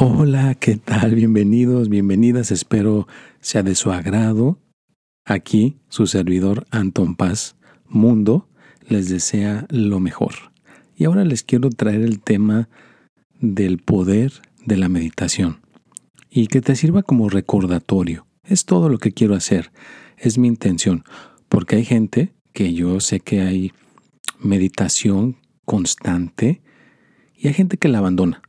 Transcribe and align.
Hola, 0.00 0.54
¿qué 0.54 0.76
tal? 0.76 1.16
Bienvenidos, 1.16 1.88
bienvenidas. 1.88 2.52
Espero 2.52 3.08
sea 3.40 3.64
de 3.64 3.74
su 3.74 3.90
agrado. 3.90 4.60
Aquí 5.24 5.78
su 5.88 6.06
servidor 6.06 6.68
Anton 6.70 7.16
Paz 7.16 7.56
Mundo 7.88 8.48
les 8.86 9.08
desea 9.08 9.66
lo 9.70 9.98
mejor. 9.98 10.34
Y 10.94 11.06
ahora 11.06 11.24
les 11.24 11.42
quiero 11.42 11.70
traer 11.70 12.02
el 12.02 12.20
tema 12.20 12.68
del 13.40 13.78
poder 13.78 14.34
de 14.64 14.76
la 14.76 14.88
meditación 14.88 15.62
y 16.30 16.46
que 16.46 16.60
te 16.60 16.76
sirva 16.76 17.02
como 17.02 17.28
recordatorio. 17.28 18.24
Es 18.44 18.66
todo 18.66 18.88
lo 18.88 18.98
que 18.98 19.10
quiero 19.10 19.34
hacer. 19.34 19.72
Es 20.16 20.38
mi 20.38 20.46
intención. 20.46 21.02
Porque 21.48 21.74
hay 21.74 21.84
gente 21.84 22.34
que 22.52 22.72
yo 22.72 23.00
sé 23.00 23.18
que 23.18 23.40
hay 23.40 23.72
meditación 24.38 25.38
constante 25.64 26.62
y 27.34 27.48
hay 27.48 27.54
gente 27.54 27.78
que 27.78 27.88
la 27.88 27.98
abandona 27.98 28.42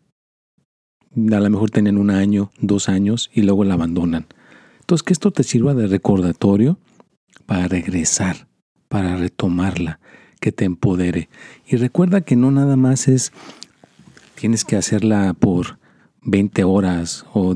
a 1.16 1.40
lo 1.40 1.50
mejor 1.50 1.72
tienen 1.72 1.98
un 1.98 2.10
año, 2.10 2.52
dos 2.60 2.90
años 2.90 3.30
y 3.34 3.42
luego 3.42 3.64
la 3.64 3.74
abandonan. 3.76 4.28
Entonces, 4.82 5.04
que 5.04 5.14
esto 5.14 5.32
te 5.32 5.44
sirva 5.44 5.74
de 5.74 5.88
recordatorio 5.88 6.80
para 7.46 7.68
regresar, 7.68 8.48
para 8.88 9.16
retomarla, 9.18 10.00
que 10.40 10.52
te 10.52 10.66
empodere. 10.66 11.30
Y 11.68 11.76
recuerda 11.76 12.22
que 12.22 12.36
no 12.36 12.52
nada 12.52 12.76
más 12.76 13.08
es, 13.08 13.32
tienes 14.36 14.66
que 14.66 14.76
hacerla 14.76 15.34
por 15.34 15.80
20 16.24 16.64
horas 16.64 17.26
o 17.34 17.56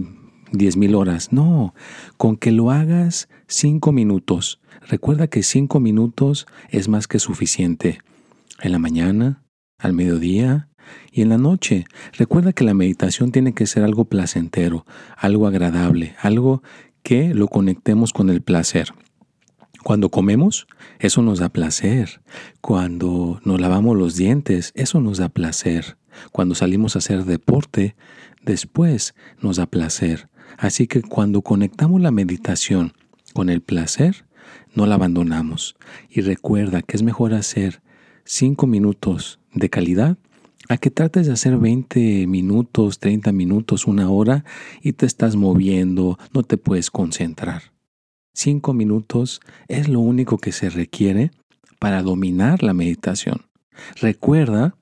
10 0.51 0.77
mil 0.77 0.95
horas. 0.95 1.31
No, 1.31 1.73
con 2.17 2.37
que 2.37 2.51
lo 2.51 2.71
hagas 2.71 3.29
5 3.47 3.91
minutos. 3.91 4.59
Recuerda 4.87 5.27
que 5.27 5.43
5 5.43 5.79
minutos 5.79 6.45
es 6.69 6.87
más 6.87 7.07
que 7.07 7.19
suficiente. 7.19 7.99
En 8.61 8.71
la 8.71 8.79
mañana, 8.79 9.43
al 9.77 9.93
mediodía, 9.93 10.69
y 11.11 11.21
en 11.21 11.29
la 11.29 11.37
noche, 11.37 11.85
recuerda 12.13 12.53
que 12.53 12.63
la 12.63 12.73
meditación 12.73 13.31
tiene 13.31 13.53
que 13.53 13.67
ser 13.67 13.83
algo 13.83 14.05
placentero, 14.05 14.85
algo 15.17 15.47
agradable, 15.47 16.15
algo 16.21 16.63
que 17.03 17.33
lo 17.33 17.47
conectemos 17.47 18.13
con 18.13 18.29
el 18.29 18.41
placer. 18.41 18.93
Cuando 19.83 20.09
comemos, 20.09 20.65
eso 20.99 21.21
nos 21.21 21.39
da 21.39 21.49
placer. 21.49 22.21
Cuando 22.61 23.41
nos 23.43 23.59
lavamos 23.59 23.97
los 23.97 24.15
dientes, 24.15 24.71
eso 24.75 25.01
nos 25.01 25.17
da 25.17 25.27
placer. 25.27 25.97
Cuando 26.31 26.55
salimos 26.55 26.95
a 26.95 26.99
hacer 26.99 27.25
deporte, 27.25 27.95
después 28.41 29.13
nos 29.41 29.57
da 29.57 29.65
placer. 29.65 30.29
Así 30.57 30.87
que 30.87 31.01
cuando 31.01 31.41
conectamos 31.41 32.01
la 32.01 32.11
meditación 32.11 32.93
con 33.33 33.49
el 33.49 33.61
placer, 33.61 34.25
no 34.73 34.85
la 34.85 34.95
abandonamos. 34.95 35.75
Y 36.09 36.21
recuerda 36.21 36.81
que 36.81 36.95
es 36.95 37.03
mejor 37.03 37.33
hacer 37.33 37.81
cinco 38.23 38.67
minutos 38.67 39.39
de 39.53 39.69
calidad 39.69 40.17
a 40.69 40.77
que 40.77 40.89
trates 40.91 41.27
de 41.27 41.33
hacer 41.33 41.57
20 41.57 42.27
minutos, 42.27 42.99
30 42.99 43.31
minutos, 43.31 43.87
una 43.87 44.09
hora 44.09 44.45
y 44.81 44.93
te 44.93 45.05
estás 45.05 45.35
moviendo, 45.35 46.17
no 46.33 46.43
te 46.43 46.57
puedes 46.57 46.89
concentrar. 46.89 47.73
Cinco 48.33 48.73
minutos 48.73 49.41
es 49.67 49.89
lo 49.89 49.99
único 49.99 50.37
que 50.37 50.51
se 50.51 50.69
requiere 50.69 51.31
para 51.79 52.01
dominar 52.01 52.63
la 52.63 52.73
meditación. 52.73 53.41
Recuerda 53.99 54.75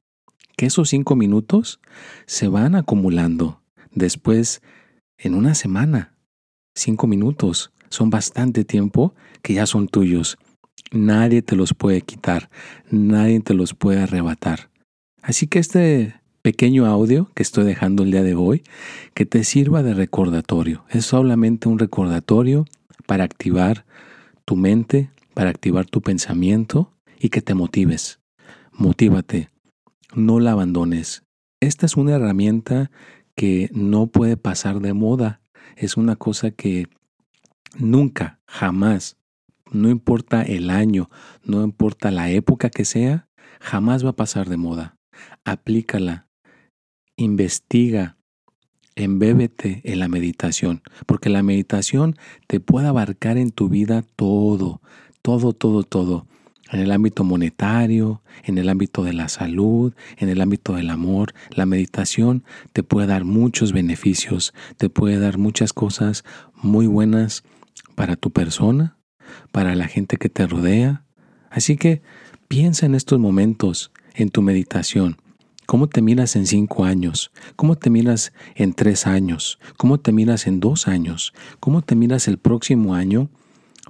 que 0.55 0.67
esos 0.67 0.89
cinco 0.89 1.15
minutos 1.15 1.79
se 2.25 2.47
van 2.47 2.75
acumulando. 2.75 3.61
Después, 3.93 4.61
en 5.17 5.35
una 5.35 5.55
semana, 5.55 6.15
cinco 6.75 7.07
minutos 7.07 7.71
son 7.89 8.09
bastante 8.09 8.63
tiempo 8.63 9.13
que 9.41 9.55
ya 9.55 9.65
son 9.65 9.87
tuyos. 9.87 10.37
Nadie 10.91 11.41
te 11.41 11.55
los 11.55 11.73
puede 11.73 12.01
quitar, 12.01 12.49
nadie 12.89 13.39
te 13.41 13.53
los 13.53 13.73
puede 13.73 14.01
arrebatar. 14.01 14.69
Así 15.21 15.47
que 15.47 15.59
este 15.59 16.15
pequeño 16.41 16.87
audio 16.87 17.29
que 17.35 17.43
estoy 17.43 17.63
dejando 17.63 18.03
el 18.03 18.11
día 18.11 18.23
de 18.23 18.33
hoy, 18.33 18.63
que 19.13 19.25
te 19.25 19.43
sirva 19.43 19.83
de 19.83 19.93
recordatorio. 19.93 20.83
Es 20.89 21.05
solamente 21.05 21.69
un 21.69 21.77
recordatorio 21.77 22.65
para 23.05 23.23
activar 23.23 23.85
tu 24.45 24.55
mente, 24.55 25.11
para 25.35 25.51
activar 25.51 25.85
tu 25.85 26.01
pensamiento 26.01 26.91
y 27.19 27.29
que 27.29 27.41
te 27.41 27.53
motives. 27.53 28.19
Motívate, 28.71 29.49
no 30.15 30.39
la 30.39 30.53
abandones. 30.53 31.23
Esta 31.59 31.85
es 31.85 31.95
una 31.95 32.15
herramienta 32.15 32.89
que 33.35 33.69
no 33.73 34.07
puede 34.07 34.37
pasar 34.37 34.79
de 34.79 34.93
moda. 34.93 35.41
Es 35.75 35.97
una 35.97 36.15
cosa 36.15 36.49
que 36.49 36.87
nunca, 37.77 38.39
jamás, 38.47 39.17
no 39.71 39.89
importa 39.89 40.41
el 40.41 40.71
año, 40.71 41.11
no 41.43 41.63
importa 41.63 42.09
la 42.09 42.31
época 42.31 42.71
que 42.71 42.85
sea, 42.85 43.29
jamás 43.59 44.03
va 44.03 44.09
a 44.09 44.15
pasar 44.15 44.49
de 44.49 44.57
moda 44.57 44.97
aplícala, 45.43 46.27
investiga, 47.15 48.17
embébete 48.95 49.81
en 49.83 49.99
la 49.99 50.07
meditación, 50.07 50.81
porque 51.05 51.29
la 51.29 51.43
meditación 51.43 52.15
te 52.47 52.59
puede 52.59 52.87
abarcar 52.87 53.37
en 53.37 53.51
tu 53.51 53.69
vida 53.69 54.03
todo, 54.15 54.81
todo, 55.21 55.53
todo, 55.53 55.83
todo. 55.83 56.27
En 56.71 56.79
el 56.79 56.91
ámbito 56.91 57.25
monetario, 57.25 58.21
en 58.43 58.57
el 58.57 58.69
ámbito 58.69 59.03
de 59.03 59.11
la 59.11 59.27
salud, 59.27 59.93
en 60.17 60.29
el 60.29 60.39
ámbito 60.39 60.73
del 60.73 60.89
amor, 60.89 61.33
la 61.49 61.65
meditación 61.65 62.45
te 62.71 62.81
puede 62.81 63.07
dar 63.07 63.25
muchos 63.25 63.73
beneficios, 63.73 64.53
te 64.77 64.89
puede 64.89 65.19
dar 65.19 65.37
muchas 65.37 65.73
cosas 65.73 66.23
muy 66.55 66.87
buenas 66.87 67.43
para 67.95 68.15
tu 68.15 68.31
persona, 68.31 68.97
para 69.51 69.75
la 69.75 69.87
gente 69.87 70.15
que 70.15 70.29
te 70.29 70.47
rodea. 70.47 71.03
Así 71.49 71.75
que 71.75 72.01
piensa 72.47 72.85
en 72.85 72.95
estos 72.95 73.19
momentos, 73.19 73.91
en 74.13 74.29
tu 74.29 74.41
meditación. 74.41 75.17
¿Cómo 75.65 75.87
te 75.87 76.01
miras 76.01 76.35
en 76.35 76.47
cinco 76.47 76.83
años? 76.83 77.31
¿Cómo 77.55 77.77
te 77.77 77.89
miras 77.89 78.33
en 78.55 78.73
tres 78.73 79.07
años? 79.07 79.57
¿Cómo 79.77 79.99
te 79.99 80.11
miras 80.11 80.47
en 80.47 80.59
dos 80.59 80.87
años? 80.87 81.33
¿Cómo 81.59 81.81
te 81.81 81.95
miras 81.95 82.27
el 82.27 82.39
próximo 82.39 82.93
año 82.93 83.29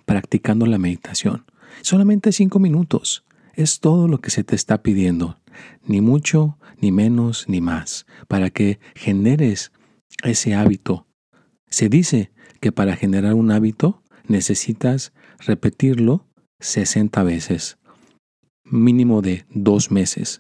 practicando 0.05 0.65
la 0.67 0.77
meditación? 0.77 1.45
Solamente 1.81 2.31
cinco 2.31 2.59
minutos. 2.59 3.23
Es 3.55 3.79
todo 3.79 4.07
lo 4.07 4.22
que 4.22 4.29
se 4.29 4.43
te 4.43 4.55
está 4.55 4.84
pidiendo. 4.84 5.40
Ni 5.84 6.01
mucho, 6.01 6.57
ni 6.79 6.91
menos, 6.91 7.46
ni 7.47 7.61
más. 7.61 8.05
Para 8.28 8.49
que 8.49 8.79
generes 8.96 9.72
ese 10.23 10.53
hábito. 10.53 11.07
Se 11.67 11.90
dice 11.90 12.31
que 12.59 12.72
para 12.72 12.96
generar 12.96 13.34
un 13.34 13.51
hábito 13.51 14.03
necesitas 14.28 15.13
repetirlo 15.40 16.28
60 16.59 17.23
veces. 17.23 17.78
Mínimo 18.72 19.22
de 19.22 19.44
dos 19.50 19.91
meses. 19.91 20.40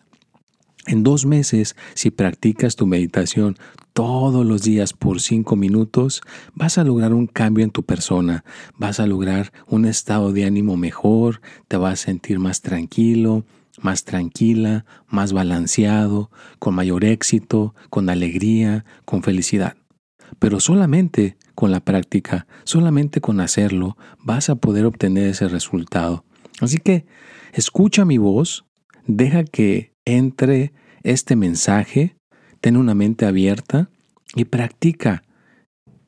En 0.87 1.03
dos 1.03 1.25
meses, 1.25 1.75
si 1.95 2.11
practicas 2.11 2.77
tu 2.77 2.87
meditación 2.87 3.57
todos 3.91 4.45
los 4.45 4.61
días 4.61 4.93
por 4.93 5.19
cinco 5.19 5.57
minutos, 5.57 6.21
vas 6.55 6.77
a 6.77 6.85
lograr 6.85 7.13
un 7.13 7.27
cambio 7.27 7.65
en 7.65 7.71
tu 7.71 7.83
persona, 7.83 8.45
vas 8.77 9.01
a 9.01 9.05
lograr 9.05 9.51
un 9.67 9.83
estado 9.83 10.31
de 10.31 10.45
ánimo 10.45 10.77
mejor, 10.77 11.41
te 11.67 11.75
vas 11.75 11.93
a 11.93 12.05
sentir 12.05 12.39
más 12.39 12.61
tranquilo, 12.61 13.43
más 13.81 14.05
tranquila, 14.05 14.85
más 15.09 15.33
balanceado, 15.33 16.31
con 16.57 16.73
mayor 16.73 17.03
éxito, 17.03 17.75
con 17.89 18.09
alegría, 18.09 18.85
con 19.03 19.23
felicidad. 19.23 19.75
Pero 20.39 20.61
solamente 20.61 21.35
con 21.53 21.69
la 21.69 21.81
práctica, 21.81 22.47
solamente 22.63 23.19
con 23.19 23.41
hacerlo, 23.41 23.97
vas 24.23 24.49
a 24.49 24.55
poder 24.55 24.85
obtener 24.85 25.27
ese 25.27 25.49
resultado. 25.49 26.23
Así 26.61 26.77
que 26.77 27.05
escucha 27.53 28.05
mi 28.05 28.17
voz, 28.17 28.65
deja 29.07 29.43
que 29.43 29.93
entre 30.05 30.71
este 31.03 31.35
mensaje, 31.35 32.15
ten 32.61 32.77
una 32.77 32.93
mente 32.93 33.25
abierta 33.25 33.89
y 34.35 34.45
practica, 34.45 35.23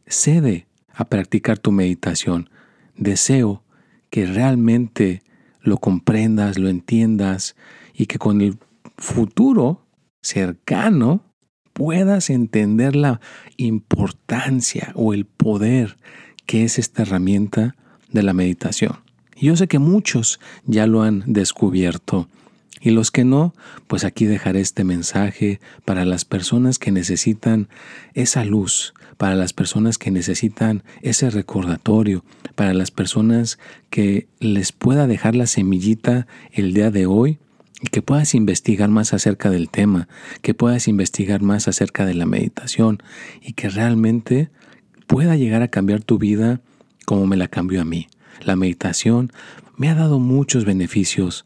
cede 0.06 0.68
a 0.94 1.06
practicar 1.06 1.58
tu 1.58 1.72
meditación. 1.72 2.50
Deseo 2.96 3.64
que 4.10 4.28
realmente 4.28 5.24
lo 5.62 5.78
comprendas, 5.80 6.60
lo 6.60 6.70
entiendas 6.70 7.56
y 7.94 8.06
que 8.06 8.20
con 8.20 8.42
el 8.42 8.60
futuro 8.98 9.88
cercano 10.22 11.34
puedas 11.74 12.30
entender 12.30 12.96
la 12.96 13.20
importancia 13.58 14.92
o 14.94 15.14
el 15.14 15.26
poder 15.26 15.98
que 16.46 16.64
es 16.64 16.78
esta 16.78 17.02
herramienta 17.02 17.76
de 18.12 18.22
la 18.22 18.34
meditación. 18.34 19.03
Y 19.36 19.48
yo 19.48 19.56
sé 19.56 19.68
que 19.68 19.80
muchos 19.80 20.40
ya 20.66 20.88
lo 20.88 21.02
han 21.04 21.24
descubierto. 21.26 22.28
Y 22.82 22.92
los 22.92 23.12
que 23.12 23.24
no, 23.24 23.54
pues 23.88 24.04
aquí 24.04 24.26
dejaré 24.26 24.60
este 24.60 24.84
mensaje 24.84 25.62
para 25.86 26.04
las 26.04 26.26
personas 26.26 26.80
que 26.80 26.92
necesitan 26.92 27.70
esa 28.14 28.44
luz, 28.44 28.94
para 29.18 29.36
las 29.36 29.54
personas 29.54 29.98
que 29.98 30.12
necesitan 30.12 30.84
ese 31.02 31.30
recordatorio, 31.30 32.26
para 32.56 32.74
las 32.74 32.92
personas 32.92 33.58
que 33.90 34.28
les 34.40 34.74
pueda 34.74 35.08
dejar 35.08 35.34
la 35.36 35.48
semillita 35.48 36.28
el 36.52 36.74
día 36.74 36.92
de 36.92 37.06
hoy 37.06 37.40
y 37.82 37.88
que 37.88 38.02
puedas 38.02 38.36
investigar 38.36 38.90
más 38.90 39.14
acerca 39.14 39.50
del 39.50 39.70
tema, 39.70 40.10
que 40.42 40.54
puedas 40.54 40.90
investigar 40.90 41.42
más 41.42 41.70
acerca 41.70 42.06
de 42.06 42.16
la 42.16 42.26
meditación 42.26 43.02
y 43.42 43.54
que 43.54 43.70
realmente 43.70 44.50
pueda 45.08 45.38
llegar 45.38 45.62
a 45.62 45.70
cambiar 45.70 46.04
tu 46.04 46.18
vida 46.18 46.60
como 47.06 47.28
me 47.28 47.38
la 47.38 47.48
cambió 47.48 47.82
a 47.82 47.86
mí. 47.86 48.08
La 48.42 48.56
meditación 48.56 49.32
me 49.78 49.90
ha 49.90 49.96
dado 49.96 50.20
muchos 50.20 50.66
beneficios. 50.66 51.46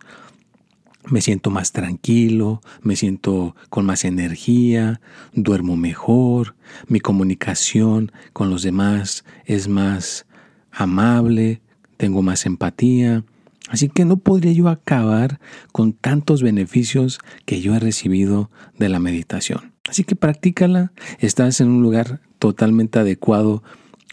Me 1.10 1.22
siento 1.22 1.50
más 1.50 1.72
tranquilo, 1.72 2.62
me 2.82 2.98
siento 2.98 3.56
con 3.70 3.86
más 3.86 4.04
energía, 4.04 5.00
duermo 5.34 5.78
mejor, 5.78 6.56
mi 6.88 7.00
comunicación 7.00 8.12
con 8.34 8.50
los 8.50 8.64
demás 8.64 9.24
es 9.46 9.70
más 9.70 10.26
amable, 10.72 11.62
tengo 11.96 12.22
más 12.22 12.46
empatía. 12.46 13.24
Así 13.70 13.90
que 13.90 14.06
no 14.06 14.18
podría 14.18 14.52
yo 14.52 14.70
acabar 14.70 15.40
con 15.72 15.94
tantos 15.94 16.42
beneficios 16.42 17.20
que 17.46 17.62
yo 17.62 17.76
he 17.76 17.80
recibido 17.80 18.50
de 18.78 18.90
la 18.90 19.00
meditación. 19.00 19.74
Así 19.90 20.04
que 20.04 20.16
practícala, 20.16 20.92
estás 21.20 21.62
en 21.62 21.70
un 21.70 21.82
lugar 21.82 22.22
totalmente 22.40 23.00
adecuado 23.00 23.64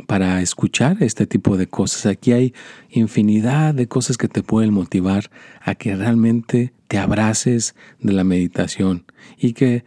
para 0.06 0.42
escuchar 0.42 0.98
este 1.00 1.26
tipo 1.26 1.56
de 1.56 1.66
cosas. 1.66 2.06
Aquí 2.06 2.32
hay 2.32 2.54
infinidad 2.90 3.74
de 3.74 3.86
cosas 3.86 4.16
que 4.16 4.28
te 4.28 4.42
pueden 4.42 4.72
motivar 4.72 5.30
a 5.60 5.74
que 5.74 5.94
realmente 5.94 6.72
te 6.88 6.98
abraces 6.98 7.74
de 8.00 8.12
la 8.12 8.24
meditación 8.24 9.04
y 9.38 9.52
que 9.52 9.84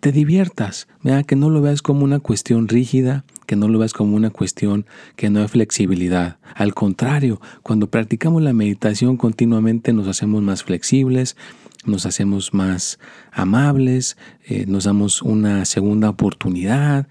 te 0.00 0.12
diviertas, 0.12 0.86
que 1.26 1.36
no 1.36 1.50
lo 1.50 1.60
veas 1.60 1.82
como 1.82 2.04
una 2.04 2.20
cuestión 2.20 2.68
rígida, 2.68 3.24
que 3.46 3.56
no 3.56 3.68
lo 3.68 3.78
veas 3.78 3.92
como 3.92 4.14
una 4.14 4.30
cuestión 4.30 4.86
que 5.16 5.30
no 5.30 5.40
hay 5.40 5.48
flexibilidad. 5.48 6.38
Al 6.54 6.74
contrario, 6.74 7.40
cuando 7.62 7.90
practicamos 7.90 8.42
la 8.42 8.52
meditación 8.52 9.16
continuamente 9.16 9.92
nos 9.92 10.06
hacemos 10.06 10.42
más 10.42 10.62
flexibles, 10.62 11.36
nos 11.84 12.06
hacemos 12.06 12.54
más 12.54 12.98
amables, 13.32 14.16
eh, 14.44 14.66
nos 14.68 14.84
damos 14.84 15.22
una 15.22 15.64
segunda 15.64 16.10
oportunidad, 16.10 17.08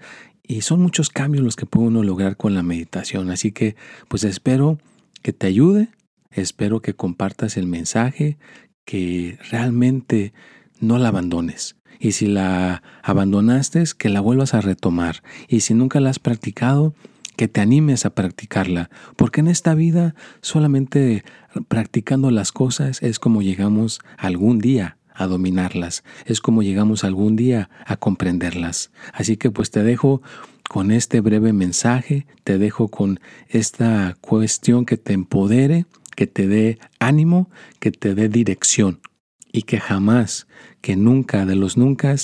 y 0.48 0.62
son 0.62 0.80
muchos 0.80 1.10
cambios 1.10 1.44
los 1.44 1.54
que 1.54 1.66
puede 1.66 1.88
uno 1.88 2.02
lograr 2.02 2.36
con 2.36 2.54
la 2.54 2.62
meditación. 2.62 3.30
Así 3.30 3.52
que 3.52 3.76
pues 4.08 4.24
espero 4.24 4.78
que 5.22 5.34
te 5.34 5.46
ayude, 5.46 5.90
espero 6.30 6.80
que 6.80 6.94
compartas 6.94 7.58
el 7.58 7.66
mensaje, 7.66 8.38
que 8.84 9.38
realmente 9.50 10.32
no 10.80 10.98
la 10.98 11.08
abandones. 11.08 11.76
Y 12.00 12.12
si 12.12 12.26
la 12.26 12.82
abandonaste, 13.02 13.84
que 13.98 14.08
la 14.08 14.20
vuelvas 14.20 14.54
a 14.54 14.60
retomar. 14.60 15.22
Y 15.48 15.60
si 15.60 15.74
nunca 15.74 16.00
la 16.00 16.10
has 16.10 16.18
practicado, 16.18 16.94
que 17.36 17.48
te 17.48 17.60
animes 17.60 18.06
a 18.06 18.10
practicarla. 18.10 18.88
Porque 19.16 19.40
en 19.40 19.48
esta 19.48 19.74
vida 19.74 20.14
solamente 20.40 21.24
practicando 21.68 22.30
las 22.30 22.52
cosas 22.52 23.02
es 23.02 23.18
como 23.18 23.42
llegamos 23.42 24.00
algún 24.16 24.58
día 24.58 24.97
a 25.18 25.26
dominarlas. 25.26 26.04
Es 26.24 26.40
como 26.40 26.62
llegamos 26.62 27.04
algún 27.04 27.36
día 27.36 27.68
a 27.84 27.96
comprenderlas. 27.96 28.90
Así 29.12 29.36
que 29.36 29.50
pues 29.50 29.70
te 29.70 29.82
dejo 29.82 30.22
con 30.68 30.90
este 30.90 31.20
breve 31.20 31.52
mensaje, 31.52 32.26
te 32.44 32.56
dejo 32.58 32.88
con 32.88 33.20
esta 33.48 34.16
cuestión 34.20 34.86
que 34.86 34.96
te 34.96 35.12
empodere, 35.12 35.86
que 36.14 36.26
te 36.26 36.46
dé 36.46 36.78
ánimo, 37.00 37.50
que 37.80 37.90
te 37.90 38.14
dé 38.14 38.28
dirección 38.28 39.00
y 39.52 39.62
que 39.62 39.80
jamás, 39.80 40.46
que 40.80 40.94
nunca 40.96 41.46
de 41.46 41.56
los 41.56 41.76
nunca, 41.76 42.14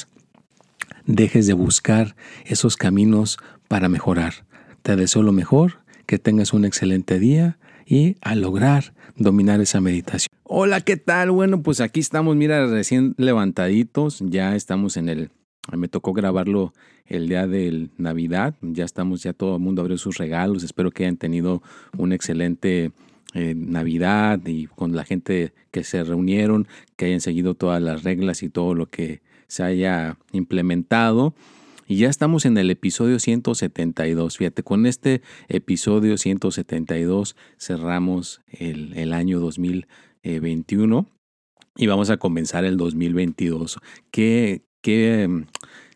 dejes 1.07 1.47
de 1.47 1.55
buscar 1.55 2.17
esos 2.45 2.77
caminos 2.77 3.39
para 3.67 3.89
mejorar. 3.89 4.47
Te 4.83 4.97
deseo 4.97 5.23
lo 5.23 5.33
mejor, 5.33 5.81
que 6.07 6.19
tengas 6.19 6.53
un 6.53 6.65
excelente 6.65 7.19
día 7.19 7.59
y 7.87 8.17
a 8.21 8.35
lograr 8.35 8.95
dominar 9.17 9.61
esa 9.61 9.81
meditación. 9.81 10.29
Hola, 10.57 10.83
¿qué 10.83 10.97
tal? 10.97 11.33
Bueno, 11.33 11.65
pues 11.65 11.81
aquí 11.81 11.99
estamos, 11.99 12.37
mira, 12.37 12.69
recién 12.69 13.17
levantaditos, 13.19 14.21
ya 14.25 14.55
estamos 14.55 14.97
en 14.97 15.09
el... 15.09 15.31
Me 15.77 15.89
tocó 15.89 16.13
grabarlo 16.13 16.73
el 17.07 17.29
día 17.29 17.49
de 17.49 17.89
Navidad, 17.99 18.55
ya 18.63 18.85
estamos, 18.85 19.25
ya 19.25 19.33
todo 19.33 19.57
el 19.57 19.61
mundo 19.61 19.83
abrió 19.83 19.99
sus 19.99 20.17
regalos, 20.17 20.63
espero 20.63 20.93
que 20.93 21.03
hayan 21.03 21.17
tenido 21.17 21.61
un 21.99 22.13
excelente 22.13 22.93
eh, 23.35 23.55
Navidad 23.57 24.47
y 24.47 24.69
con 24.69 24.95
la 24.95 25.03
gente 25.03 25.53
que 25.73 25.83
se 25.83 26.05
reunieron, 26.05 26.69
que 26.95 27.07
hayan 27.07 27.21
seguido 27.21 27.57
todas 27.57 27.83
las 27.83 28.05
reglas 28.05 28.45
y 28.45 28.49
todo 28.49 28.77
lo 28.77 28.89
que 28.89 29.23
se 29.49 29.65
haya 29.65 30.19
implementado. 30.31 31.35
Y 31.89 31.97
ya 31.97 32.09
estamos 32.09 32.47
en 32.47 32.57
el 32.59 32.71
episodio 32.71 33.19
172. 33.19 34.39
Fíjate, 34.39 34.63
con 34.63 34.87
este 34.87 35.21
episodio 35.49 36.17
172 36.17 37.35
cerramos 37.59 38.41
el, 38.53 39.13
año 39.13 39.41
2021 40.25 41.07
y 41.77 41.87
vamos 41.87 42.11
a 42.11 42.17
comenzar 42.17 42.65
el 42.65 42.77
2022. 42.77 43.79
Que, 44.11 44.65
que 44.83 45.45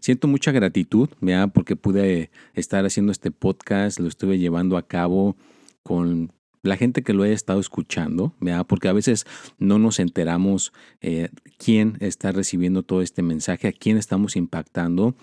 siento 0.01 0.29
mucha 0.29 0.53
gratitud, 0.53 1.09
¿verdad? 1.21 1.51
porque 1.53 1.77
pude 1.77 2.31
estar 2.55 2.85
haciendo 2.85 3.13
este 3.13 3.31
podcast, 3.31 3.99
lo 3.99 4.09
estuve 4.09 4.39
llevando 4.39 4.77
a 4.77 4.87
cabo 4.87 5.37
con 5.83 6.33
la 6.63 6.77
gente 6.77 7.03
que 7.03 7.15
lo 7.15 7.23
haya 7.23 7.35
estado 7.35 7.61
escuchando, 7.61 8.35
¿verdad? 8.41 8.67
porque 8.67 8.89
a 8.89 8.93
veces 8.93 9.25
no 9.59 9.79
nos 9.79 10.01
enteramos 10.01 10.73
eh, 11.01 11.31
quién 11.57 11.97
está 12.01 12.33
recibiendo 12.33 12.83
todo 12.83 13.01
este 13.01 13.23
mensaje, 13.23 13.69
a 13.69 13.73
quién 13.73 13.97
estamos 13.97 14.37
impactando 14.37 15.15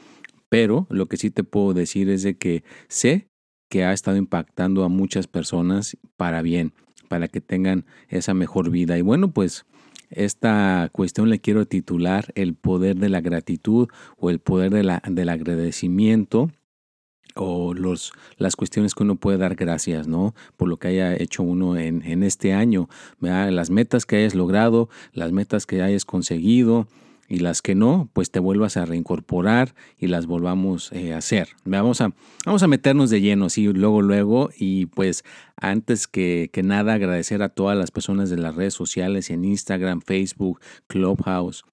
pero 0.50 0.88
lo 0.90 1.08
que 1.08 1.18
sí 1.18 1.32
te 1.32 1.44
puedo 1.44 1.74
decir 1.74 2.10
es 2.10 2.24
de 2.24 2.38
que 2.38 2.64
sé 2.88 3.28
que 3.70 3.84
ha 3.84 3.94
estado 3.94 4.18
impactando 4.18 4.84
a 4.84 4.90
muchas 4.90 5.28
personas 5.28 5.98
para 6.18 6.42
bien, 6.42 6.74
para 7.08 7.28
que 7.28 7.42
tengan 7.42 7.86
esa 8.10 8.34
mejor 8.34 8.70
vida. 8.70 8.98
Y 8.98 9.02
bueno, 9.02 9.32
pues 9.32 9.66
esta 10.10 10.90
cuestión 10.92 11.30
le 11.30 11.40
quiero 11.40 11.66
titular 11.66 12.32
el 12.36 12.54
poder 12.54 12.98
de 12.98 13.10
la 13.10 13.22
gratitud 13.22 13.88
o 14.18 14.30
el 14.30 14.40
poder 14.40 14.72
de 14.72 14.84
la, 14.84 15.02
del 15.08 15.30
agradecimiento 15.30 16.52
o 17.36 17.74
los, 17.74 18.14
las 18.38 18.56
cuestiones 18.56 18.96
que 18.96 19.04
uno 19.04 19.18
puede 19.18 19.38
dar 19.38 19.56
gracias, 19.56 20.08
¿no? 20.08 20.34
Por 20.56 20.70
lo 20.70 20.78
que 20.78 20.88
haya 20.88 21.16
hecho 21.16 21.44
uno 21.44 21.78
en, 21.78 22.02
en 22.04 22.24
este 22.24 22.54
año, 22.54 22.88
las 23.20 23.70
metas 23.70 24.06
que 24.06 24.18
hayas 24.18 24.36
logrado, 24.36 24.90
las 25.12 25.32
metas 25.32 25.66
que 25.66 25.82
hayas 25.82 26.06
conseguido, 26.06 26.88
y 27.28 27.40
las 27.40 27.62
que 27.62 27.76
no, 27.76 28.10
pues 28.14 28.32
te 28.32 28.40
vuelvas 28.40 28.78
a 28.78 28.86
reincorporar 28.86 29.74
y 29.98 30.08
las 30.08 30.28
volvamos 30.28 30.92
eh, 30.92 31.14
a 31.14 31.18
hacer. 31.18 31.50
Vamos 31.64 32.02
a, 32.02 32.14
vamos 32.46 32.64
a 32.64 32.68
meternos 32.68 33.10
de 33.10 33.22
lleno, 33.22 33.50
sí, 33.50 33.66
luego, 33.66 34.02
luego. 34.02 34.50
Y 34.58 34.86
pues 34.88 35.24
antes 35.56 36.08
que, 36.08 36.50
que 36.54 36.64
nada, 36.64 36.94
agradecer 36.94 37.42
a 37.42 37.50
todas 37.50 37.78
las 37.78 37.92
personas 37.92 38.30
de 38.30 38.38
las 38.38 38.56
redes 38.56 38.74
sociales 38.74 39.30
en 39.30 39.46
Instagram, 39.46 40.02
Facebook, 40.02 40.60
Clubhouse, 40.88 41.64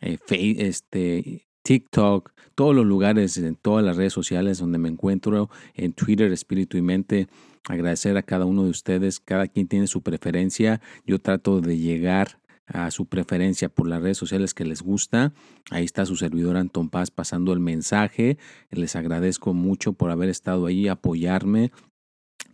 eh, 0.00 0.18
este, 0.30 1.46
TikTok, 1.62 2.32
todos 2.54 2.74
los 2.74 2.86
lugares, 2.86 3.36
en 3.38 3.56
todas 3.56 3.84
las 3.84 3.96
redes 3.96 4.12
sociales 4.12 4.58
donde 4.58 4.78
me 4.78 4.88
encuentro, 4.88 5.50
en 5.74 5.92
Twitter, 5.92 6.32
Espíritu 6.32 6.76
y 6.76 6.82
Mente. 6.82 7.28
Agradecer 7.68 8.16
a 8.16 8.22
cada 8.22 8.46
uno 8.46 8.64
de 8.64 8.70
ustedes, 8.70 9.20
cada 9.20 9.46
quien 9.46 9.68
tiene 9.68 9.86
su 9.86 10.02
preferencia. 10.02 10.80
Yo 11.06 11.18
trato 11.18 11.60
de 11.60 11.78
llegar 11.78 12.39
a 12.72 12.90
su 12.90 13.06
preferencia 13.06 13.68
por 13.68 13.88
las 13.88 14.02
redes 14.02 14.18
sociales 14.18 14.54
que 14.54 14.64
les 14.64 14.82
gusta. 14.82 15.32
Ahí 15.70 15.84
está 15.84 16.06
su 16.06 16.16
servidor 16.16 16.56
Anton 16.56 16.88
Paz 16.88 17.10
pasando 17.10 17.52
el 17.52 17.60
mensaje. 17.60 18.38
Les 18.70 18.96
agradezco 18.96 19.54
mucho 19.54 19.92
por 19.92 20.10
haber 20.10 20.28
estado 20.28 20.66
ahí, 20.66 20.88
apoyarme. 20.88 21.72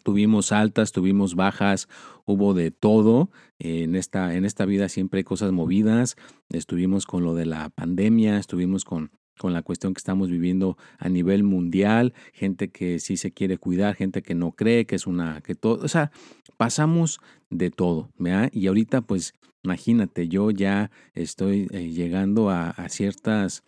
Tuvimos 0.03 0.53
altas, 0.53 0.93
tuvimos 0.93 1.35
bajas, 1.35 1.89
hubo 2.25 2.55
de 2.55 2.71
todo. 2.71 3.31
En 3.59 3.95
esta, 3.97 4.35
en 4.35 4.45
esta 4.45 4.65
vida 4.65 4.89
siempre 4.89 5.19
hay 5.19 5.25
cosas 5.25 5.53
movidas. 5.53 6.17
Estuvimos 6.49 7.07
con 7.07 7.25
lo 7.25 7.35
de 7.35 7.47
la 7.47 7.69
pandemia, 7.71 8.39
estuvimos 8.39 8.85
con 8.85 9.11
con 9.39 9.53
la 9.53 9.63
cuestión 9.63 9.95
que 9.95 9.99
estamos 9.99 10.31
viviendo 10.31 10.77
a 10.99 11.09
nivel 11.09 11.43
mundial, 11.43 12.15
gente 12.33 12.69
que 12.69 12.99
sí 12.99 13.17
se 13.17 13.33
quiere 13.33 13.59
cuidar, 13.59 13.95
gente 13.95 14.23
que 14.23 14.35
no 14.35 14.53
cree 14.53 14.87
que 14.87 14.97
es 14.97 15.07
una, 15.07 15.41
que 15.41 15.55
todo, 15.55 15.85
o 15.85 15.89
sea, 15.89 16.11
pasamos 16.57 17.21
de 17.51 17.71
todo, 17.71 18.11
¿verdad? 18.19 18.51
Y 18.53 18.67
ahorita 18.67 19.03
pues 19.03 19.35
imagínate, 19.67 20.29
yo 20.29 20.51
ya 20.53 20.91
estoy 21.15 21.67
eh, 21.73 21.91
llegando 21.91 22.51
a, 22.51 22.73
ciertas, 22.89 23.65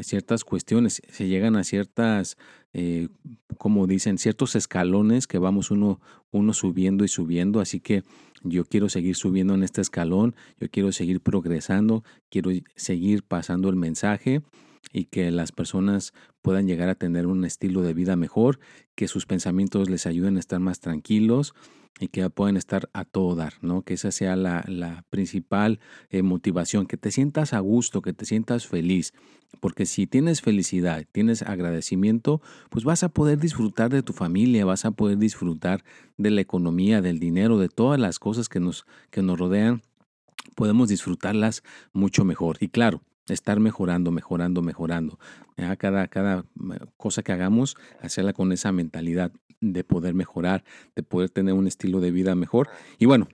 ciertas 0.00 0.44
cuestiones, 0.44 1.02
se 1.08 1.28
llegan 1.28 1.56
a 1.56 1.64
ciertas, 1.64 2.38
eh, 2.72 3.08
como 3.58 3.86
dicen, 3.86 4.16
ciertos 4.16 4.56
escalones 4.56 5.26
que 5.26 5.38
vamos 5.38 5.70
uno, 5.70 6.00
uno 6.32 6.54
subiendo 6.54 7.04
y 7.04 7.08
subiendo, 7.08 7.60
así 7.60 7.80
que 7.80 8.02
yo 8.42 8.64
quiero 8.64 8.88
seguir 8.88 9.14
subiendo 9.14 9.54
en 9.54 9.62
este 9.62 9.82
escalón, 9.82 10.34
yo 10.58 10.68
quiero 10.70 10.90
seguir 10.90 11.20
progresando, 11.20 12.02
quiero 12.30 12.50
seguir 12.74 13.22
pasando 13.22 13.68
el 13.68 13.76
mensaje 13.76 14.42
y 14.92 15.06
que 15.06 15.30
las 15.30 15.52
personas 15.52 16.12
puedan 16.42 16.66
llegar 16.66 16.88
a 16.88 16.94
tener 16.94 17.26
un 17.26 17.44
estilo 17.44 17.82
de 17.82 17.94
vida 17.94 18.16
mejor, 18.16 18.58
que 18.94 19.08
sus 19.08 19.26
pensamientos 19.26 19.90
les 19.90 20.06
ayuden 20.06 20.36
a 20.36 20.40
estar 20.40 20.60
más 20.60 20.80
tranquilos 20.80 21.54
y 21.98 22.08
que 22.08 22.28
puedan 22.30 22.56
estar 22.56 22.90
a 22.92 23.04
todo 23.04 23.34
dar, 23.34 23.54
¿no? 23.62 23.82
Que 23.82 23.94
esa 23.94 24.10
sea 24.10 24.36
la, 24.36 24.64
la 24.68 25.04
principal 25.08 25.80
eh, 26.10 26.22
motivación, 26.22 26.86
que 26.86 26.96
te 26.96 27.10
sientas 27.10 27.52
a 27.52 27.60
gusto, 27.60 28.02
que 28.02 28.12
te 28.12 28.26
sientas 28.26 28.66
feliz, 28.66 29.14
porque 29.60 29.86
si 29.86 30.06
tienes 30.06 30.42
felicidad, 30.42 31.04
tienes 31.12 31.42
agradecimiento, 31.42 32.42
pues 32.70 32.84
vas 32.84 33.02
a 33.02 33.08
poder 33.08 33.38
disfrutar 33.38 33.90
de 33.90 34.02
tu 34.02 34.12
familia, 34.12 34.64
vas 34.64 34.84
a 34.84 34.90
poder 34.90 35.18
disfrutar 35.18 35.84
de 36.18 36.30
la 36.30 36.40
economía, 36.42 37.00
del 37.00 37.18
dinero, 37.18 37.58
de 37.58 37.68
todas 37.68 37.98
las 37.98 38.18
cosas 38.18 38.48
que 38.48 38.60
nos, 38.60 38.86
que 39.10 39.22
nos 39.22 39.38
rodean, 39.38 39.82
podemos 40.54 40.88
disfrutarlas 40.88 41.62
mucho 41.92 42.24
mejor. 42.24 42.58
Y 42.60 42.68
claro, 42.68 43.02
estar 43.28 43.60
mejorando, 43.60 44.10
mejorando, 44.10 44.62
mejorando. 44.62 45.18
Cada, 45.78 46.08
cada 46.08 46.44
cosa 46.96 47.22
que 47.22 47.32
hagamos, 47.32 47.76
hacerla 48.00 48.32
con 48.32 48.52
esa 48.52 48.72
mentalidad 48.72 49.32
de 49.60 49.84
poder 49.84 50.14
mejorar, 50.14 50.64
de 50.94 51.02
poder 51.02 51.30
tener 51.30 51.54
un 51.54 51.66
estilo 51.66 52.00
de 52.00 52.10
vida 52.10 52.34
mejor. 52.34 52.68
Y 52.98 53.06
bueno, 53.06 53.28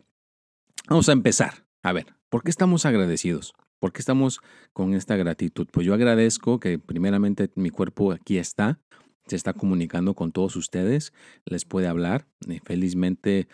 vamos 0.88 1.08
a 1.08 1.12
empezar. 1.12 1.66
A 1.82 1.92
ver, 1.92 2.06
¿por 2.28 2.42
qué 2.42 2.50
estamos 2.50 2.86
agradecidos? 2.86 3.54
¿Por 3.80 3.92
qué 3.92 4.00
estamos 4.00 4.40
con 4.72 4.94
esta 4.94 5.16
gratitud? 5.16 5.66
Pues 5.72 5.84
yo 5.86 5.94
agradezco 5.94 6.60
que 6.60 6.78
primeramente 6.78 7.50
mi 7.56 7.70
cuerpo 7.70 8.12
aquí 8.12 8.38
está, 8.38 8.78
se 9.26 9.36
está 9.36 9.52
comunicando 9.52 10.14
con 10.14 10.30
todos 10.30 10.54
ustedes, 10.56 11.12
les 11.44 11.64
puede 11.64 11.88
hablar. 11.88 12.26
Y 12.46 12.60
felizmente, 12.60 13.48